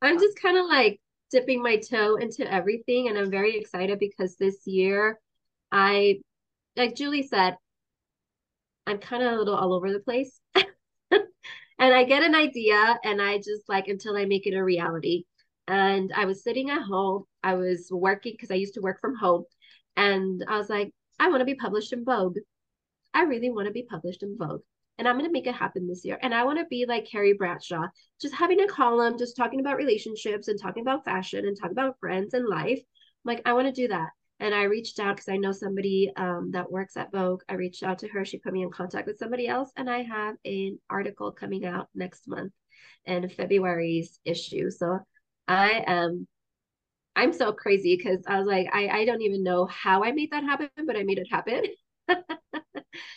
[0.03, 4.37] I'm just kind of like dipping my toe into everything and I'm very excited because
[4.37, 5.19] this year
[5.71, 6.21] I
[6.77, 7.57] like Julie said,
[8.89, 10.41] I'm kind of a little all over the place.
[10.55, 11.23] and
[11.79, 15.25] I get an idea and I just like until I make it a reality.
[15.67, 19.15] And I was sitting at home, I was working because I used to work from
[19.15, 19.45] home.
[19.97, 22.39] And I was like, I want to be published in Vogue.
[23.13, 24.63] I really want to be published in Vogue.
[24.97, 26.19] And I'm going to make it happen this year.
[26.23, 27.89] And I want to be like Carrie Bradshaw,
[28.21, 32.01] just having a column, just talking about relationships and talking about fashion and talking about
[32.01, 32.81] friends and life.
[32.81, 34.09] I'm like, I want to do that.
[34.41, 37.43] And I reached out because I know somebody um, that works at Vogue.
[37.49, 38.25] I reached out to her.
[38.25, 39.71] She put me in contact with somebody else.
[39.77, 42.53] And I have an article coming out next month
[43.05, 44.71] in February's issue.
[44.71, 45.01] So
[45.49, 46.29] I am,
[47.17, 50.31] I'm so crazy because I was like, I, I don't even know how I made
[50.31, 51.63] that happen, but I made it happen.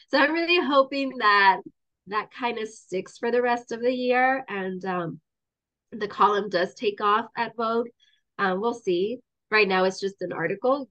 [0.09, 1.61] so I'm really hoping that
[2.07, 4.43] that kind of sticks for the rest of the year.
[4.47, 5.19] And um,
[5.91, 7.89] the column does take off at Vogue.
[8.39, 9.19] Um, we'll see.
[9.51, 10.89] Right now, it's just an article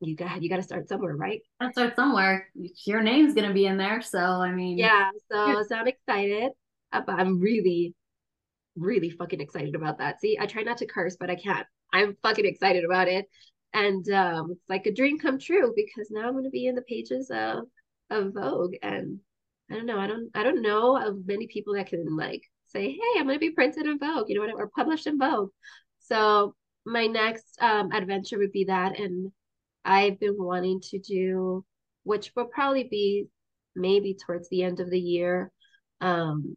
[0.00, 1.40] you got you got to start somewhere, right?
[1.60, 2.48] Gotta start somewhere.
[2.86, 5.10] Your name's gonna be in there, so I mean, yeah.
[5.30, 6.52] So, so I'm excited.
[6.92, 7.94] Uh, I'm really,
[8.76, 10.20] really fucking excited about that.
[10.20, 11.66] See, I try not to curse, but I can't.
[11.92, 13.26] I'm fucking excited about it,
[13.72, 16.74] and um, it's like a dream come true because now I'm going to be in
[16.74, 17.64] the pages of
[18.10, 19.18] of Vogue, and
[19.70, 22.90] I don't know, I don't I don't know of many people that can like say,
[22.92, 25.18] hey, I'm going to be printed in Vogue, you know, what I or published in
[25.18, 25.50] Vogue.
[26.00, 29.32] So my next um, adventure would be that, and
[29.86, 31.64] I've been wanting to do,
[32.02, 33.28] which will probably be
[33.74, 35.52] maybe towards the end of the year,
[36.00, 36.56] um,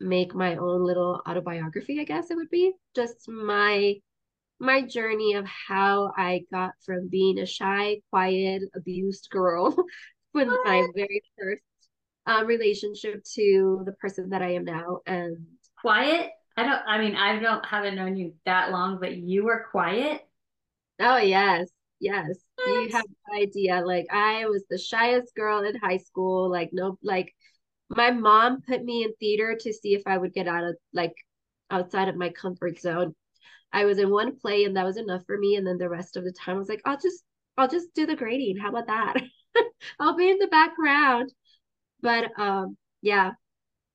[0.00, 2.00] make my own little autobiography.
[2.00, 3.94] I guess it would be just my
[4.60, 9.76] my journey of how I got from being a shy, quiet, abused girl
[10.34, 11.62] with my very first
[12.26, 14.98] um, relationship to the person that I am now.
[15.06, 15.38] And
[15.80, 16.30] quiet.
[16.56, 16.82] I don't.
[16.86, 20.22] I mean, I don't haven't known you that long, but you were quiet.
[21.00, 21.68] Oh yes,
[22.00, 22.26] yes.
[22.56, 22.66] What?
[22.68, 23.82] You have no idea.
[23.84, 26.50] Like I was the shyest girl in high school.
[26.50, 27.34] Like no, like
[27.88, 31.14] my mom put me in theater to see if I would get out of like
[31.70, 33.14] outside of my comfort zone.
[33.72, 35.56] I was in one play and that was enough for me.
[35.56, 37.22] And then the rest of the time I was like, I'll just
[37.56, 38.56] I'll just do the grading.
[38.58, 39.14] How about that?
[40.00, 41.32] I'll be in the background.
[42.00, 43.32] But um yeah.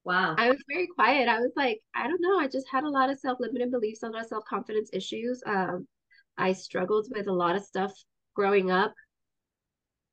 [0.05, 0.35] Wow.
[0.37, 1.29] I was very quiet.
[1.29, 2.37] I was like, I don't know.
[2.37, 5.41] I just had a lot of self-limiting beliefs, a lot of self-confidence issues.
[5.45, 5.87] Um,
[6.37, 7.93] I struggled with a lot of stuff
[8.35, 8.93] growing up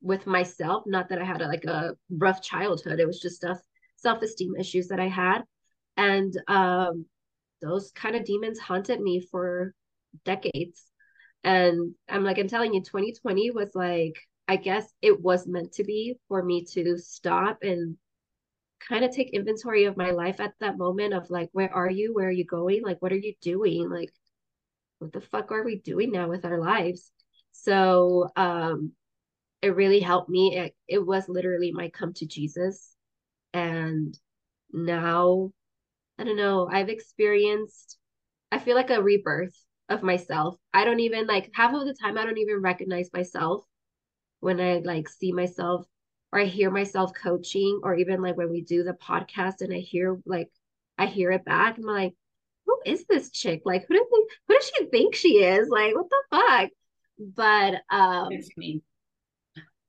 [0.01, 0.83] with myself.
[0.85, 2.99] Not that I had a, like a rough childhood.
[2.99, 3.59] It was just stuff,
[3.97, 5.41] self-esteem issues that I had.
[5.97, 7.05] And um
[7.61, 9.73] those kind of demons haunted me for
[10.25, 10.85] decades.
[11.43, 14.15] And I'm like, I'm telling you, 2020 was like,
[14.47, 17.97] I guess it was meant to be for me to stop and
[18.87, 22.13] kind of take inventory of my life at that moment of like, where are you?
[22.13, 22.83] Where are you going?
[22.83, 23.89] Like, what are you doing?
[23.89, 24.11] Like,
[25.01, 27.11] what the fuck are we doing now with our lives?
[27.51, 28.91] So, um,
[29.61, 30.57] it really helped me.
[30.57, 32.95] It, it was literally my come to Jesus.
[33.53, 34.17] And
[34.71, 35.51] now
[36.17, 37.97] I don't know, I've experienced,
[38.51, 39.55] I feel like a rebirth
[39.89, 40.55] of myself.
[40.73, 43.63] I don't even like half of the time, I don't even recognize myself
[44.39, 45.85] when I like see myself
[46.31, 49.79] or I hear myself coaching, or even like when we do the podcast and I
[49.79, 50.49] hear like,
[50.97, 51.77] I hear it back.
[51.77, 52.13] I'm like,
[52.71, 53.61] who is this chick?
[53.65, 54.07] Like, who does
[54.47, 55.69] who does she think she is?
[55.69, 56.69] Like, what the fuck?
[57.19, 58.29] But um,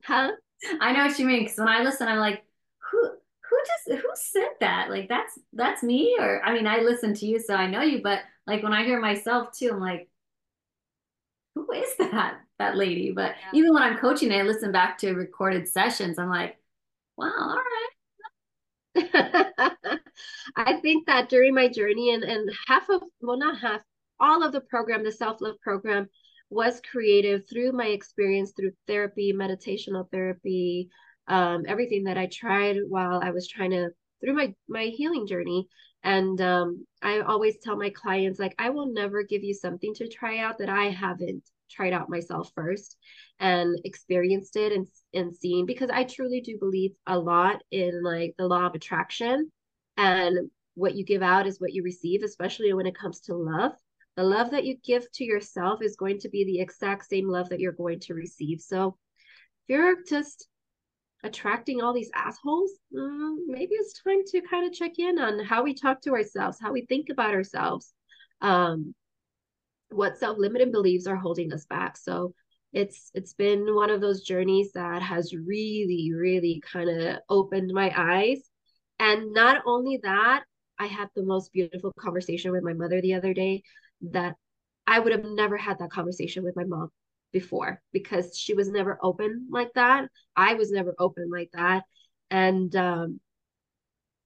[0.03, 0.31] huh?
[0.79, 1.43] I know what you mean.
[1.43, 2.43] Because when I listen, I'm like,
[2.91, 4.89] who who just who said that?
[4.89, 8.01] Like that's that's me or I mean I listen to you so I know you,
[8.01, 10.09] but like when I hear myself too, I'm like,
[11.55, 13.11] who is that that lady?
[13.11, 13.59] But yeah.
[13.59, 16.19] even when I'm coaching, I listen back to recorded sessions.
[16.19, 16.57] I'm like,
[17.17, 17.89] wow, all right.
[20.55, 23.81] I think that during my journey and and half of well not half
[24.19, 26.07] all of the program the self love program
[26.49, 30.89] was creative through my experience through therapy meditational therapy
[31.27, 33.89] um, everything that I tried while I was trying to
[34.23, 35.67] through my my healing journey.
[36.03, 40.07] And um, I always tell my clients like I will never give you something to
[40.07, 41.43] try out that I haven't
[41.73, 42.97] tried out myself first
[43.39, 48.35] and experienced it and and seen because I truly do believe a lot in like
[48.37, 49.51] the law of attraction
[49.97, 53.73] and what you give out is what you receive, especially when it comes to love.
[54.15, 57.49] The love that you give to yourself is going to be the exact same love
[57.49, 58.61] that you're going to receive.
[58.61, 58.97] So
[59.67, 60.47] if you're just
[61.23, 65.63] attracting all these assholes, mm, maybe it's time to kind of check in on how
[65.63, 67.93] we talk to ourselves, how we think about ourselves,
[68.41, 68.93] um,
[69.95, 71.97] what self-limiting beliefs are holding us back.
[71.97, 72.33] So
[72.73, 77.93] it's it's been one of those journeys that has really, really kind of opened my
[77.95, 78.49] eyes.
[78.99, 80.43] And not only that,
[80.79, 83.63] I had the most beautiful conversation with my mother the other day
[84.11, 84.35] that
[84.87, 86.89] I would have never had that conversation with my mom
[87.31, 90.07] before because she was never open like that.
[90.35, 91.83] I was never open like that.
[92.31, 93.19] And um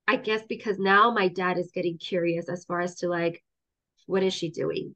[0.08, 3.44] I guess because now my dad is getting curious as far as to like
[4.06, 4.96] what is she doing?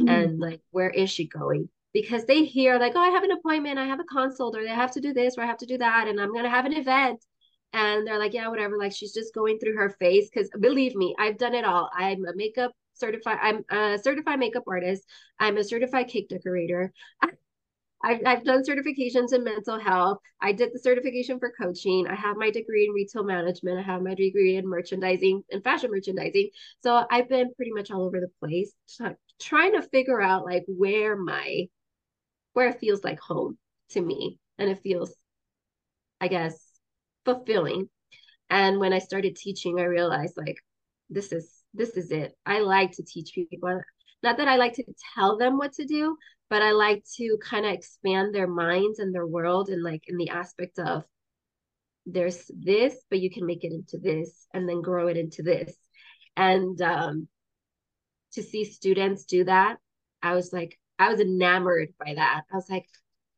[0.00, 0.08] Mm-hmm.
[0.08, 1.68] And like where is she going?
[1.92, 4.68] Because they hear like, oh, I have an appointment, I have a consult, or they
[4.68, 6.74] have to do this, or I have to do that, and I'm gonna have an
[6.74, 7.24] event.
[7.72, 8.78] And they're like, yeah, whatever.
[8.78, 10.30] Like she's just going through her phase.
[10.32, 11.90] Cause believe me, I've done it all.
[11.94, 15.04] I'm a makeup certified i'm a certified makeup artist
[15.38, 16.92] i'm a certified cake decorator
[18.02, 20.18] I've, I've done certifications in mental health.
[20.40, 22.06] I did the certification for coaching.
[22.06, 23.78] I have my degree in retail management.
[23.78, 26.50] I have my degree in merchandising and fashion merchandising.
[26.82, 28.72] So i've been pretty much all over the place
[29.40, 31.66] trying to figure out like where my
[32.52, 33.58] where it feels like home
[33.90, 34.38] to me.
[34.58, 35.14] And it feels
[36.20, 36.56] i guess
[37.24, 37.88] fulfilling.
[38.50, 40.56] And when i started teaching i realized like
[41.10, 42.36] this is this is it.
[42.46, 43.80] I like to teach people.
[44.22, 44.84] Not that I like to
[45.14, 46.16] tell them what to do,
[46.50, 50.16] but I like to kind of expand their minds and their world and like in
[50.16, 51.04] the aspect of
[52.06, 55.74] there's this, but you can make it into this and then grow it into this.
[56.36, 57.28] And um
[58.32, 59.76] to see students do that,
[60.22, 62.42] I was like, I was enamored by that.
[62.52, 62.86] I was like,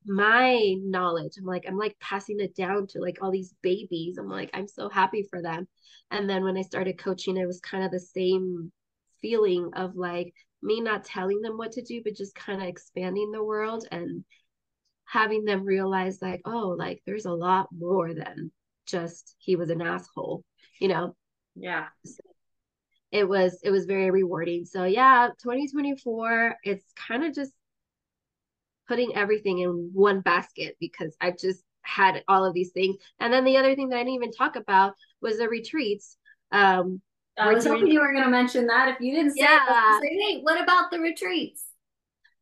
[0.06, 4.16] my knowledge, I'm like, I'm like passing it down to like all these babies.
[4.18, 5.68] I'm like, I'm so happy for them.
[6.10, 8.72] And then when I started coaching, it was kind of the same
[9.20, 13.30] feeling of like me not telling them what to do, but just kind of expanding
[13.30, 14.24] the world and
[15.04, 18.52] having them realize like, oh, like there's a lot more than
[18.86, 20.44] just he was an asshole,
[20.80, 21.16] you know?
[21.56, 21.86] Yeah.
[22.04, 22.22] So
[23.10, 24.64] it was it was very rewarding.
[24.64, 27.52] So yeah, 2024, it's kind of just
[28.86, 32.96] putting everything in one basket because I've just had all of these things.
[33.18, 36.16] And then the other thing that I didn't even talk about was the retreats.
[36.52, 37.00] Um,
[37.40, 38.88] I was hoping you were going to mention that.
[38.88, 39.98] If you didn't say yeah.
[39.98, 41.64] it, say, hey, what about the retreats?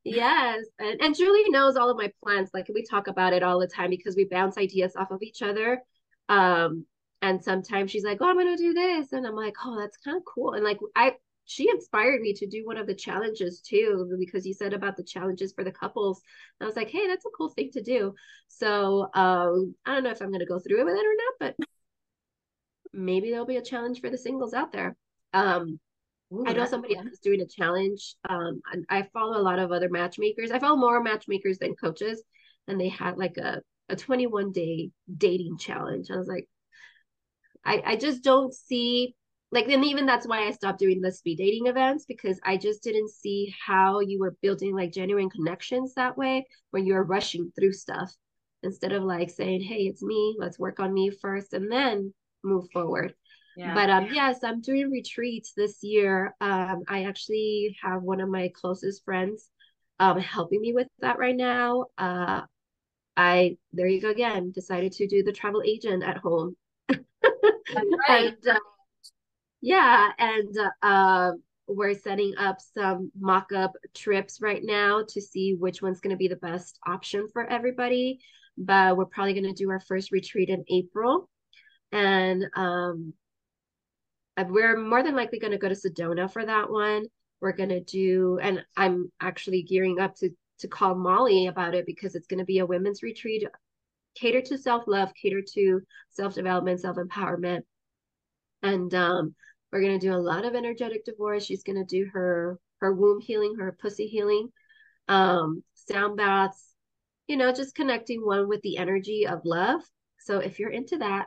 [0.05, 0.65] Yes.
[0.79, 2.51] And, and Julie knows all of my plans.
[2.55, 5.43] Like we talk about it all the time because we bounce ideas off of each
[5.43, 5.83] other.
[6.29, 6.87] Um,
[7.21, 9.13] and sometimes she's like, Oh, I'm gonna do this.
[9.13, 10.53] And I'm like, Oh, that's kind of cool.
[10.55, 11.15] And like I
[11.49, 15.03] she inspired me to do one of the challenges too, because you said about the
[15.03, 16.21] challenges for the couples.
[16.61, 18.15] And I was like, hey, that's a cool thing to do.
[18.49, 21.35] So um, I don't know if I'm gonna go through it with it or not,
[21.57, 21.67] but
[22.93, 24.97] maybe there'll be a challenge for the singles out there.
[25.33, 25.79] Um,
[26.33, 28.15] Ooh, I know somebody else is doing a challenge.
[28.29, 30.51] Um, I follow a lot of other matchmakers.
[30.51, 32.23] I follow more matchmakers than coaches,
[32.67, 36.11] and they had like a a 21 day dating challenge.
[36.11, 36.47] I was like,
[37.65, 39.15] I I just don't see
[39.51, 42.83] like and even that's why I stopped doing the speed dating events because I just
[42.83, 47.73] didn't see how you were building like genuine connections that way when you're rushing through
[47.73, 48.13] stuff
[48.63, 52.13] instead of like saying, Hey, it's me, let's work on me first and then
[52.45, 53.15] move forward.
[53.57, 53.75] Yeah.
[53.75, 56.35] But um, yes, I'm doing retreats this year.
[56.41, 59.51] Um, I actually have one of my closest friends
[60.01, 61.87] um helping me with that right now.
[61.99, 62.43] Uh,
[63.17, 64.53] I there you go again.
[64.53, 66.57] Decided to do the travel agent at home.
[66.89, 67.01] right.
[68.09, 68.59] and, uh,
[69.61, 71.33] yeah, and uh,
[71.67, 76.29] we're setting up some mock-up trips right now to see which one's going to be
[76.29, 78.21] the best option for everybody.
[78.57, 81.29] But we're probably going to do our first retreat in April,
[81.93, 83.15] and um,
[84.37, 87.07] uh, we're more than likely going to go to Sedona for that one.
[87.41, 90.31] We're going to do, and I'm actually gearing up to
[90.61, 93.45] to call Molly about it because it's going to be a women's retreat,
[94.17, 95.81] cater to self love, cater to
[96.11, 97.63] self development, self empowerment,
[98.63, 99.35] and um,
[99.73, 101.45] we're going to do a lot of energetic divorce.
[101.45, 104.51] She's going to do her her womb healing, her pussy healing,
[105.09, 106.75] um, sound baths,
[107.27, 109.81] you know, just connecting one with the energy of love.
[110.21, 111.27] So if you're into that,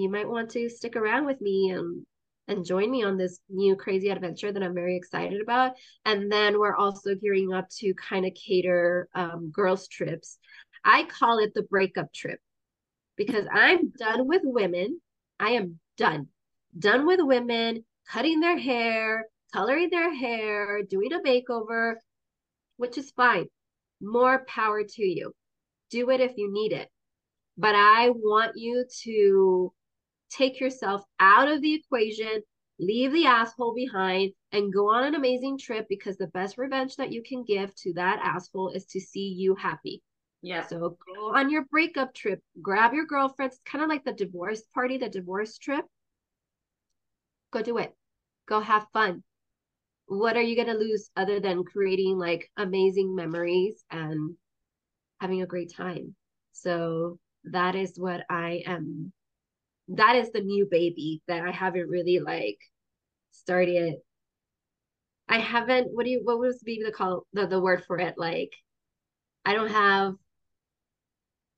[0.00, 2.04] you might want to stick around with me and
[2.48, 5.72] and join me on this new crazy adventure that I'm very excited about.
[6.06, 10.38] And then we're also gearing up to kind of cater um, girls' trips.
[10.82, 12.40] I call it the breakup trip
[13.16, 14.98] because I'm done with women.
[15.38, 16.28] I am done.
[16.78, 21.96] Done with women cutting their hair, coloring their hair, doing a makeover,
[22.76, 23.46] which is fine.
[24.00, 25.34] More power to you.
[25.90, 26.88] Do it if you need it.
[27.56, 29.72] But I want you to
[30.30, 32.42] take yourself out of the equation,
[32.78, 37.12] leave the asshole behind, and go on an amazing trip because the best revenge that
[37.12, 40.02] you can give to that asshole is to see you happy.
[40.42, 40.66] Yeah.
[40.66, 44.98] So go on your breakup trip, grab your girlfriends, kind of like the divorce party,
[44.98, 45.84] the divorce trip.
[47.50, 47.94] Go do it.
[48.46, 49.24] Go have fun.
[50.06, 54.36] What are you going to lose other than creating like amazing memories and
[55.20, 56.14] having a great time?
[56.52, 59.12] So that is what I am
[59.88, 62.58] that is the new baby that I haven't really like
[63.32, 63.96] started.
[65.28, 65.88] I haven't.
[65.92, 66.20] What do you?
[66.22, 68.14] What was be the call the the word for it?
[68.16, 68.52] Like,
[69.44, 70.14] I don't have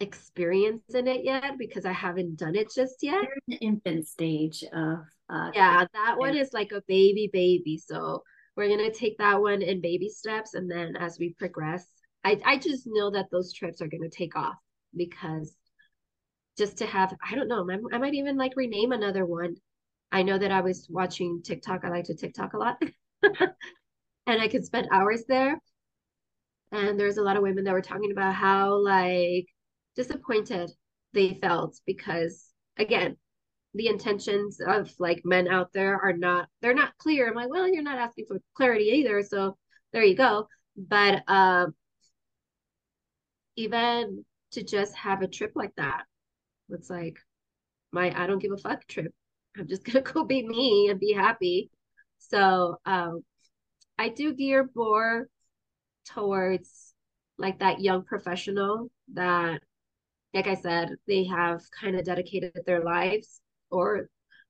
[0.01, 3.23] experience in it yet because I haven't done it just yet.
[3.23, 4.99] You're in the infant stage of.
[5.29, 7.79] Uh, yeah, that one is like a baby baby.
[7.79, 8.25] So
[8.57, 11.87] we're gonna take that one in baby steps, and then as we progress,
[12.25, 14.57] I I just know that those trips are gonna take off
[14.97, 15.55] because
[16.61, 19.57] just to have i don't know I, might even like rename another one.
[20.13, 22.83] I know that i was watching tiktok i like to tiktok a lot.
[24.27, 25.59] And i could spend hours there.
[26.71, 29.47] And there's a lot of women that were talking about how like
[29.97, 30.71] disappointed
[31.15, 33.17] they felt because again
[33.75, 37.27] the intentions of like men out there are not they're not clear.
[37.27, 39.57] I'm like well you're not asking for clarity either so
[39.95, 40.47] there you go.
[40.77, 41.75] But um
[43.57, 46.05] even to just have a trip like that
[46.73, 47.19] it's like
[47.93, 49.13] my I don't give a fuck trip.
[49.57, 51.71] I'm just gonna go be me and be happy.
[52.19, 53.25] So um
[53.99, 55.29] I do gear more
[56.07, 56.95] towards
[57.39, 59.61] like that young professional that
[60.35, 63.41] like I said, they have kind of dedicated their lives
[63.71, 64.09] or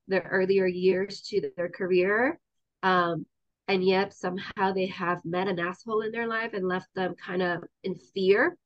[0.08, 2.38] their earlier years to their career.
[2.82, 3.26] Um,
[3.68, 7.40] and yet somehow they have met an asshole in their life and left them kind
[7.40, 8.56] of in fear.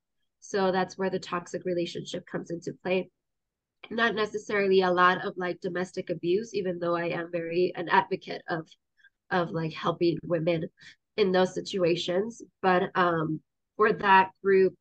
[0.41, 3.11] So that's where the toxic relationship comes into play.
[3.91, 8.43] Not necessarily a lot of like domestic abuse, even though I am very an advocate
[8.49, 8.69] of
[9.31, 10.69] of like helping women
[11.17, 12.43] in those situations.
[12.63, 13.41] But um
[13.77, 14.75] for that group,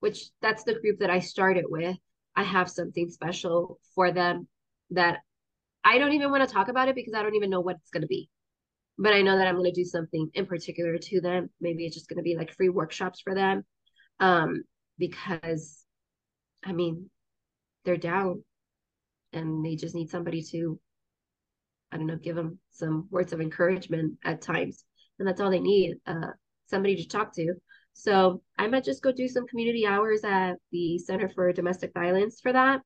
[0.00, 1.96] which that's the group that I started with,
[2.36, 4.48] I have something special for them
[4.90, 5.20] that
[5.84, 7.90] I don't even want to talk about it because I don't even know what it's
[7.90, 8.28] going to be
[8.98, 11.50] but I know that I'm going to do something in particular to them.
[11.60, 13.64] Maybe it's just going to be like free workshops for them.
[14.20, 14.62] Um,
[14.98, 15.84] because
[16.64, 17.10] I mean,
[17.84, 18.42] they're down
[19.32, 20.78] and they just need somebody to,
[21.92, 24.84] I don't know, give them some words of encouragement at times.
[25.18, 26.32] And that's all they need, uh,
[26.66, 27.54] somebody to talk to.
[27.92, 32.40] So I might just go do some community hours at the Center for Domestic Violence
[32.40, 32.80] for that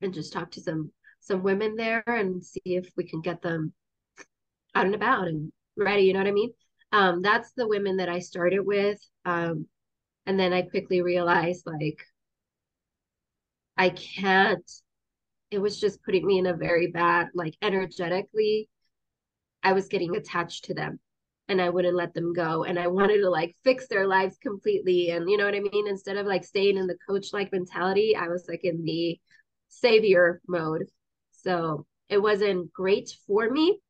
[0.00, 0.90] and just talk to some
[1.20, 3.72] some women there and see if we can get them
[4.74, 6.52] out and about and ready, you know what I mean?
[6.92, 8.98] Um, that's the women that I started with.
[9.24, 9.66] Um,
[10.26, 11.98] and then I quickly realized like
[13.76, 14.70] I can't,
[15.50, 18.68] it was just putting me in a very bad, like energetically,
[19.62, 21.00] I was getting attached to them
[21.48, 22.64] and I wouldn't let them go.
[22.64, 25.10] And I wanted to like fix their lives completely.
[25.10, 25.88] And you know what I mean?
[25.88, 29.18] Instead of like staying in the coach like mentality, I was like in the
[29.68, 30.84] savior mode.
[31.32, 33.80] So it wasn't great for me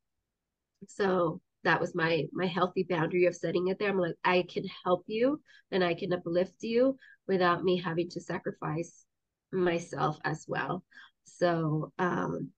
[0.87, 4.63] so that was my my healthy boundary of setting it there i'm like i can
[4.83, 6.95] help you and i can uplift you
[7.27, 9.05] without me having to sacrifice
[9.51, 10.83] myself as well
[11.23, 12.49] so um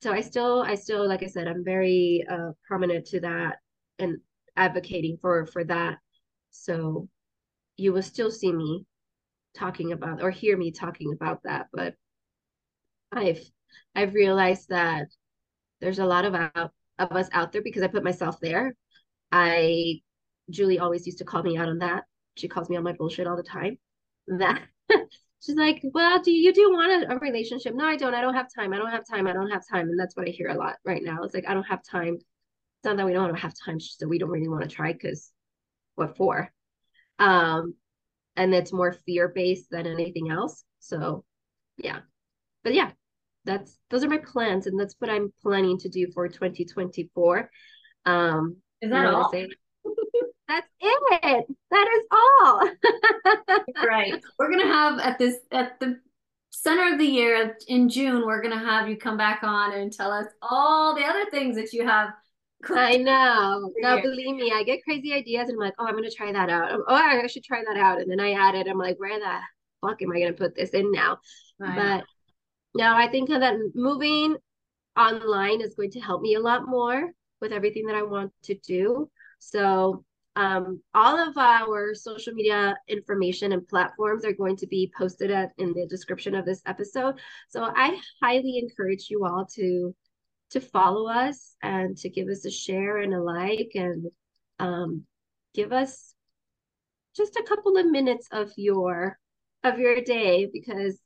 [0.00, 3.56] so i still i still like i said i'm very uh prominent to that
[3.98, 4.18] and
[4.56, 5.98] advocating for for that
[6.50, 7.08] so
[7.76, 8.84] you will still see me
[9.56, 11.94] talking about or hear me talking about that but
[13.12, 13.40] i've
[13.94, 15.08] i've realized that
[15.80, 18.74] there's a lot of out of us out there because I put myself there.
[19.30, 20.00] I
[20.50, 22.04] Julie always used to call me out on that.
[22.36, 23.78] She calls me on my bullshit all the time.
[24.38, 24.60] That
[25.44, 27.74] she's like, Well, do you do want a, a, relationship?
[27.74, 28.14] No, I don't.
[28.14, 28.72] I don't have time.
[28.72, 29.26] I don't have time.
[29.26, 29.88] I don't have time.
[29.88, 31.22] And that's what I hear a lot right now.
[31.22, 32.14] It's like I don't have time.
[32.14, 35.32] It's not that we don't have time, so we don't really want to try because
[35.96, 36.52] what for?
[37.18, 37.74] Um,
[38.36, 40.64] and it's more fear based than anything else.
[40.78, 41.24] So
[41.76, 42.00] yeah.
[42.64, 42.90] But yeah,
[43.48, 47.50] that's those are my plans and that's what i'm planning to do for 2024
[48.04, 49.32] um is that all
[50.48, 52.70] that's it that is all
[53.86, 55.98] right we're gonna have at this at the
[56.50, 60.10] center of the year in june we're gonna have you come back on and tell
[60.10, 62.10] us all the other things that you have
[62.70, 63.72] I know.
[63.78, 66.50] No, believe me, I get crazy ideas and I'm like, oh, I'm gonna try that
[66.50, 66.80] out.
[66.88, 68.00] Oh, I should try that out.
[68.00, 68.66] And then I add it.
[68.66, 69.38] I'm like, where the
[69.80, 71.18] fuck am I gonna put this in now?
[71.60, 72.04] but
[72.74, 74.36] now I think that moving
[74.96, 78.54] online is going to help me a lot more with everything that I want to
[78.54, 79.08] do.
[79.38, 80.04] So
[80.38, 85.50] um, all of our social media information and platforms are going to be posted at,
[85.58, 87.16] in the description of this episode.
[87.48, 89.94] So I highly encourage you all to
[90.50, 94.06] to follow us and to give us a share and a like and
[94.60, 95.04] um,
[95.54, 96.14] give us
[97.16, 99.18] just a couple of minutes of your
[99.64, 101.00] of your day because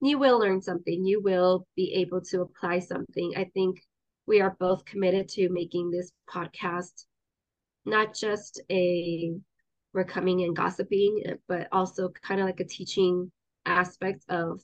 [0.00, 1.04] you will learn something.
[1.04, 3.34] You will be able to apply something.
[3.36, 3.78] I think
[4.26, 7.04] we are both committed to making this podcast
[7.88, 9.32] not just a
[9.94, 13.32] we're coming and gossiping, but also kind of like a teaching
[13.66, 14.60] aspect of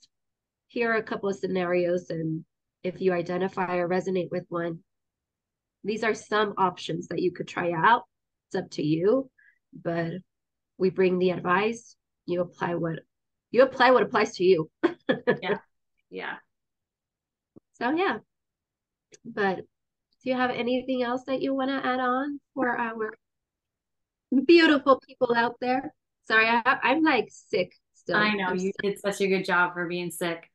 [0.68, 2.44] here are a couple of scenarios and
[2.82, 4.78] if you identify or resonate with one
[5.82, 8.04] these are some options that you could try out
[8.48, 9.28] it's up to you
[9.82, 10.12] but
[10.78, 13.00] we bring the advice you apply what
[13.50, 14.70] you apply what applies to you
[15.42, 15.58] yeah.
[16.14, 16.36] Yeah.
[17.72, 18.18] So yeah.
[19.24, 19.64] But
[20.24, 23.12] do you have anything else that you want to add on for our
[24.46, 25.92] beautiful people out there?
[26.26, 28.16] Sorry, I, I'm like sick still.
[28.16, 30.50] I know I'm you did such a good job for being sick.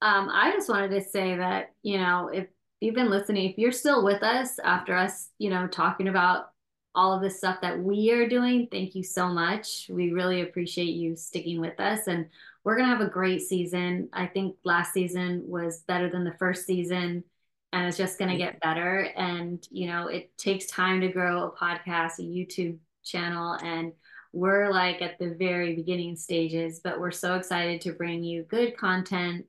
[0.00, 2.46] Um, I just wanted to say that, you know, if
[2.80, 6.46] you've been listening, if you're still with us after us, you know, talking about
[6.94, 9.90] all of the stuff that we are doing, thank you so much.
[9.90, 12.06] We really appreciate you sticking with us.
[12.06, 12.26] And
[12.64, 14.08] we're going to have a great season.
[14.14, 17.24] I think last season was better than the first season
[17.72, 19.10] and it's just going to get better.
[19.16, 23.92] And, you know, it takes time to grow a podcast, a YouTube channel, and
[24.32, 28.76] we're like at the very beginning stages, but we're so excited to bring you good
[28.76, 29.46] content,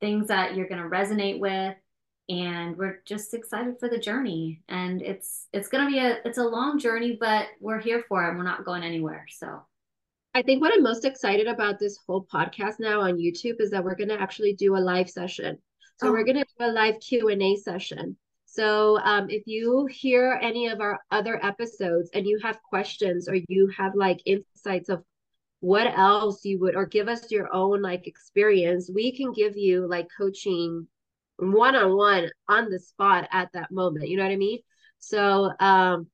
[0.00, 1.76] things that you're going to resonate with.
[2.28, 4.62] And we're just excited for the journey.
[4.68, 8.36] And it's it's gonna be a it's a long journey, but we're here for it.
[8.36, 9.26] We're not going anywhere.
[9.28, 9.60] So
[10.34, 13.84] I think what I'm most excited about this whole podcast now on YouTube is that
[13.84, 15.58] we're going to actually do a live session.
[16.02, 16.12] So oh.
[16.12, 18.16] we're going to do a live Q&A session.
[18.44, 23.36] So um, if you hear any of our other episodes and you have questions or
[23.48, 25.04] you have like insights of
[25.60, 29.88] what else you would or give us your own like experience, we can give you
[29.88, 30.88] like coaching
[31.36, 34.08] one on one on the spot at that moment.
[34.08, 34.58] You know what I mean?
[34.98, 36.08] So um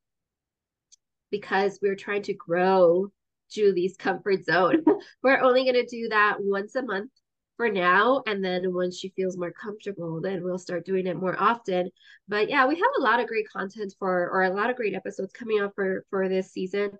[1.31, 3.07] because we're trying to grow
[3.51, 4.85] Julie's comfort zone,
[5.23, 7.11] we're only going to do that once a month
[7.59, 11.35] for now and then once she feels more comfortable then we'll start doing it more
[11.37, 11.89] often.
[12.29, 14.95] But yeah we have a lot of great content for or a lot of great
[14.95, 16.91] episodes coming up for for this season.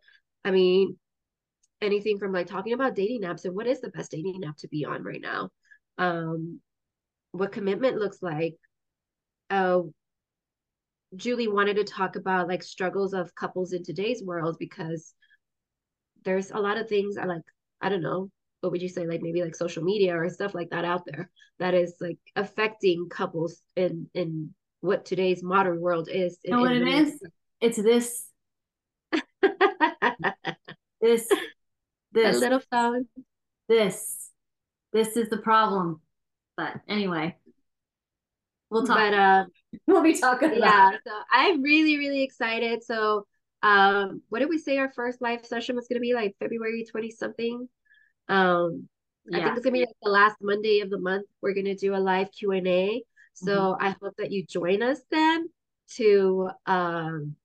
[0.44, 0.98] I mean
[1.82, 4.68] anything from like talking about dating apps and what is the best dating app to
[4.68, 5.50] be on right now?
[5.98, 6.60] Um
[7.32, 8.56] what commitment looks like?
[9.50, 9.84] Uh
[11.16, 15.14] julie wanted to talk about like struggles of couples in today's world because
[16.26, 17.42] there's a lot of things i like
[17.82, 18.30] i don't know
[18.62, 21.30] what would you say like maybe like social media or stuff like that out there
[21.60, 26.72] that is like affecting couples in in what today's modern world is you know what
[26.72, 27.20] it is?
[27.62, 28.26] it's this.
[31.02, 31.30] This
[32.12, 32.36] this.
[32.36, 33.08] A little phone.
[33.70, 34.32] This.
[34.92, 36.02] This is the problem.
[36.58, 37.38] But anyway
[38.70, 38.98] we'll talk.
[38.98, 39.46] But uh
[39.88, 42.84] we'll be talking about yeah so i'm really really excited.
[42.84, 43.26] So
[43.62, 46.86] um what did we say our first live session was going to be like february
[46.90, 47.68] 20 something
[48.30, 48.88] um,
[49.26, 49.38] yeah.
[49.38, 51.26] I think it's gonna be like the last Monday of the month.
[51.42, 53.04] We're gonna do a live Q and A.
[53.34, 53.86] So mm-hmm.
[53.86, 55.50] I hope that you join us then
[55.96, 57.36] to um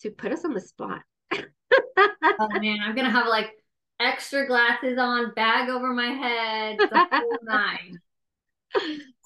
[0.00, 1.02] to put us on the spot.
[1.32, 3.52] oh man, I'm gonna have like
[4.00, 7.98] extra glasses on, bag over my head, the whole nine.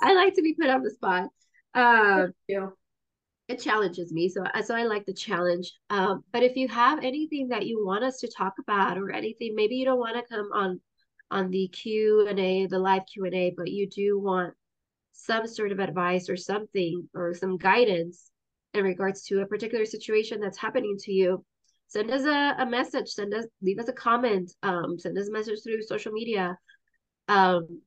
[0.01, 1.29] I like to be put on the spot.
[1.75, 2.33] Um,
[3.49, 5.73] it challenges me so so i like the challenge.
[5.91, 9.55] Um, but if you have anything that you want us to talk about or anything
[9.55, 10.81] maybe you don't want to come on
[11.31, 14.55] on the q and a the live q and a but you do want
[15.13, 18.31] some sort of advice or something or some guidance
[18.75, 21.45] in regards to a particular situation that's happening to you
[21.89, 25.33] send us a, a message send us leave us a comment um, send us a
[25.33, 26.57] message through social media.
[27.29, 27.83] Um,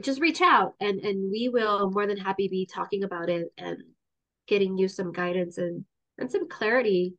[0.00, 3.78] just reach out and and we will more than happy be talking about it and
[4.46, 5.84] getting you some guidance and
[6.18, 7.14] and some clarity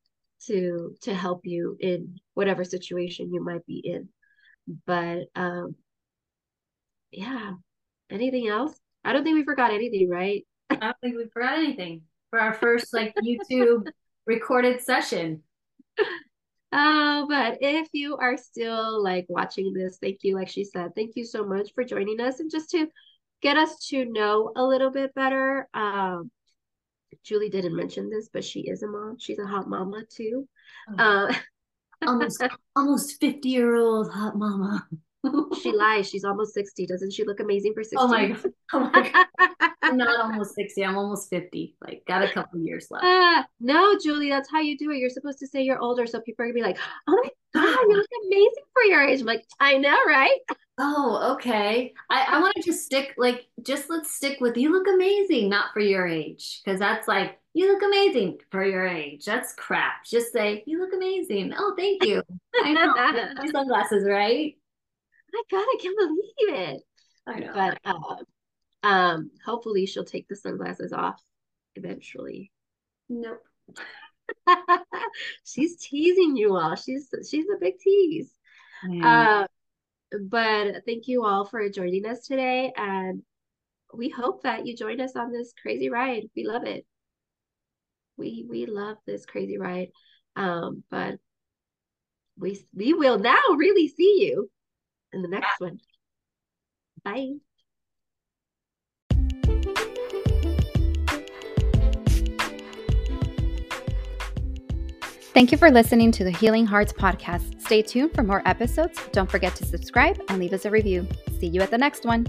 [0.45, 4.07] to to help you in whatever situation you might be in
[4.85, 5.75] but um
[7.11, 7.53] yeah
[8.09, 12.01] anything else i don't think we forgot anything right i don't think we forgot anything
[12.29, 13.87] for our first like youtube
[14.25, 15.41] recorded session
[16.73, 20.35] Oh, but if you are still like watching this, thank you.
[20.35, 22.87] Like she said, thank you so much for joining us and just to
[23.41, 25.67] get us to know a little bit better.
[25.73, 26.29] Um,
[27.23, 29.17] Julie didn't mention this, but she is a mom.
[29.19, 30.47] She's a hot mama too.
[30.97, 31.27] Oh.
[31.27, 31.33] Uh,
[32.05, 32.43] almost
[32.75, 34.85] almost 50 year old hot mama.
[35.61, 36.09] she lies.
[36.09, 36.85] She's almost 60.
[36.85, 37.97] Doesn't she look amazing for 60?
[37.97, 38.51] Oh my god.
[38.73, 39.25] Oh my god.
[39.81, 40.83] I'm not almost 60.
[40.83, 41.75] I'm almost 50.
[41.81, 43.05] Like got a couple years left.
[43.05, 44.97] Uh, no, Julie, that's how you do it.
[44.97, 47.29] You're supposed to say you're older so people are gonna be like, oh my
[47.61, 49.21] god, you look amazing for your age.
[49.21, 50.39] I'm like, I know, right?
[50.79, 51.93] Oh, okay.
[52.09, 55.73] I, I want to just stick like just let's stick with you look amazing, not
[55.73, 56.61] for your age.
[56.65, 59.25] Cause that's like you look amazing for your age.
[59.25, 60.05] That's crap.
[60.05, 61.53] Just say you look amazing.
[61.57, 62.21] Oh, thank you.
[62.63, 62.93] I know.
[62.93, 64.55] My sunglasses, right?
[65.33, 66.81] My God, I can't believe it.
[67.25, 67.51] I know.
[67.53, 71.19] But uh, um, hopefully she'll take the sunglasses off
[71.75, 72.51] eventually.
[73.09, 73.43] Nope.
[75.43, 76.75] she's teasing you all.
[76.75, 78.31] She's she's a big tease.
[78.87, 79.41] Yeah.
[79.41, 79.47] Uh,
[80.29, 82.73] but thank you all for joining us today.
[82.75, 83.23] And
[83.93, 86.23] we hope that you join us on this crazy ride.
[86.35, 86.85] We love it.
[88.17, 89.89] We we love this crazy ride.
[90.35, 91.15] Um, but
[92.37, 94.49] we we will now really see you
[95.13, 95.79] in the next one.
[97.03, 97.46] Bye.
[105.37, 107.61] Thank you for listening to the Healing Hearts podcast.
[107.61, 108.99] Stay tuned for more episodes.
[109.11, 111.07] Don't forget to subscribe and leave us a review.
[111.39, 112.25] See you at the next one.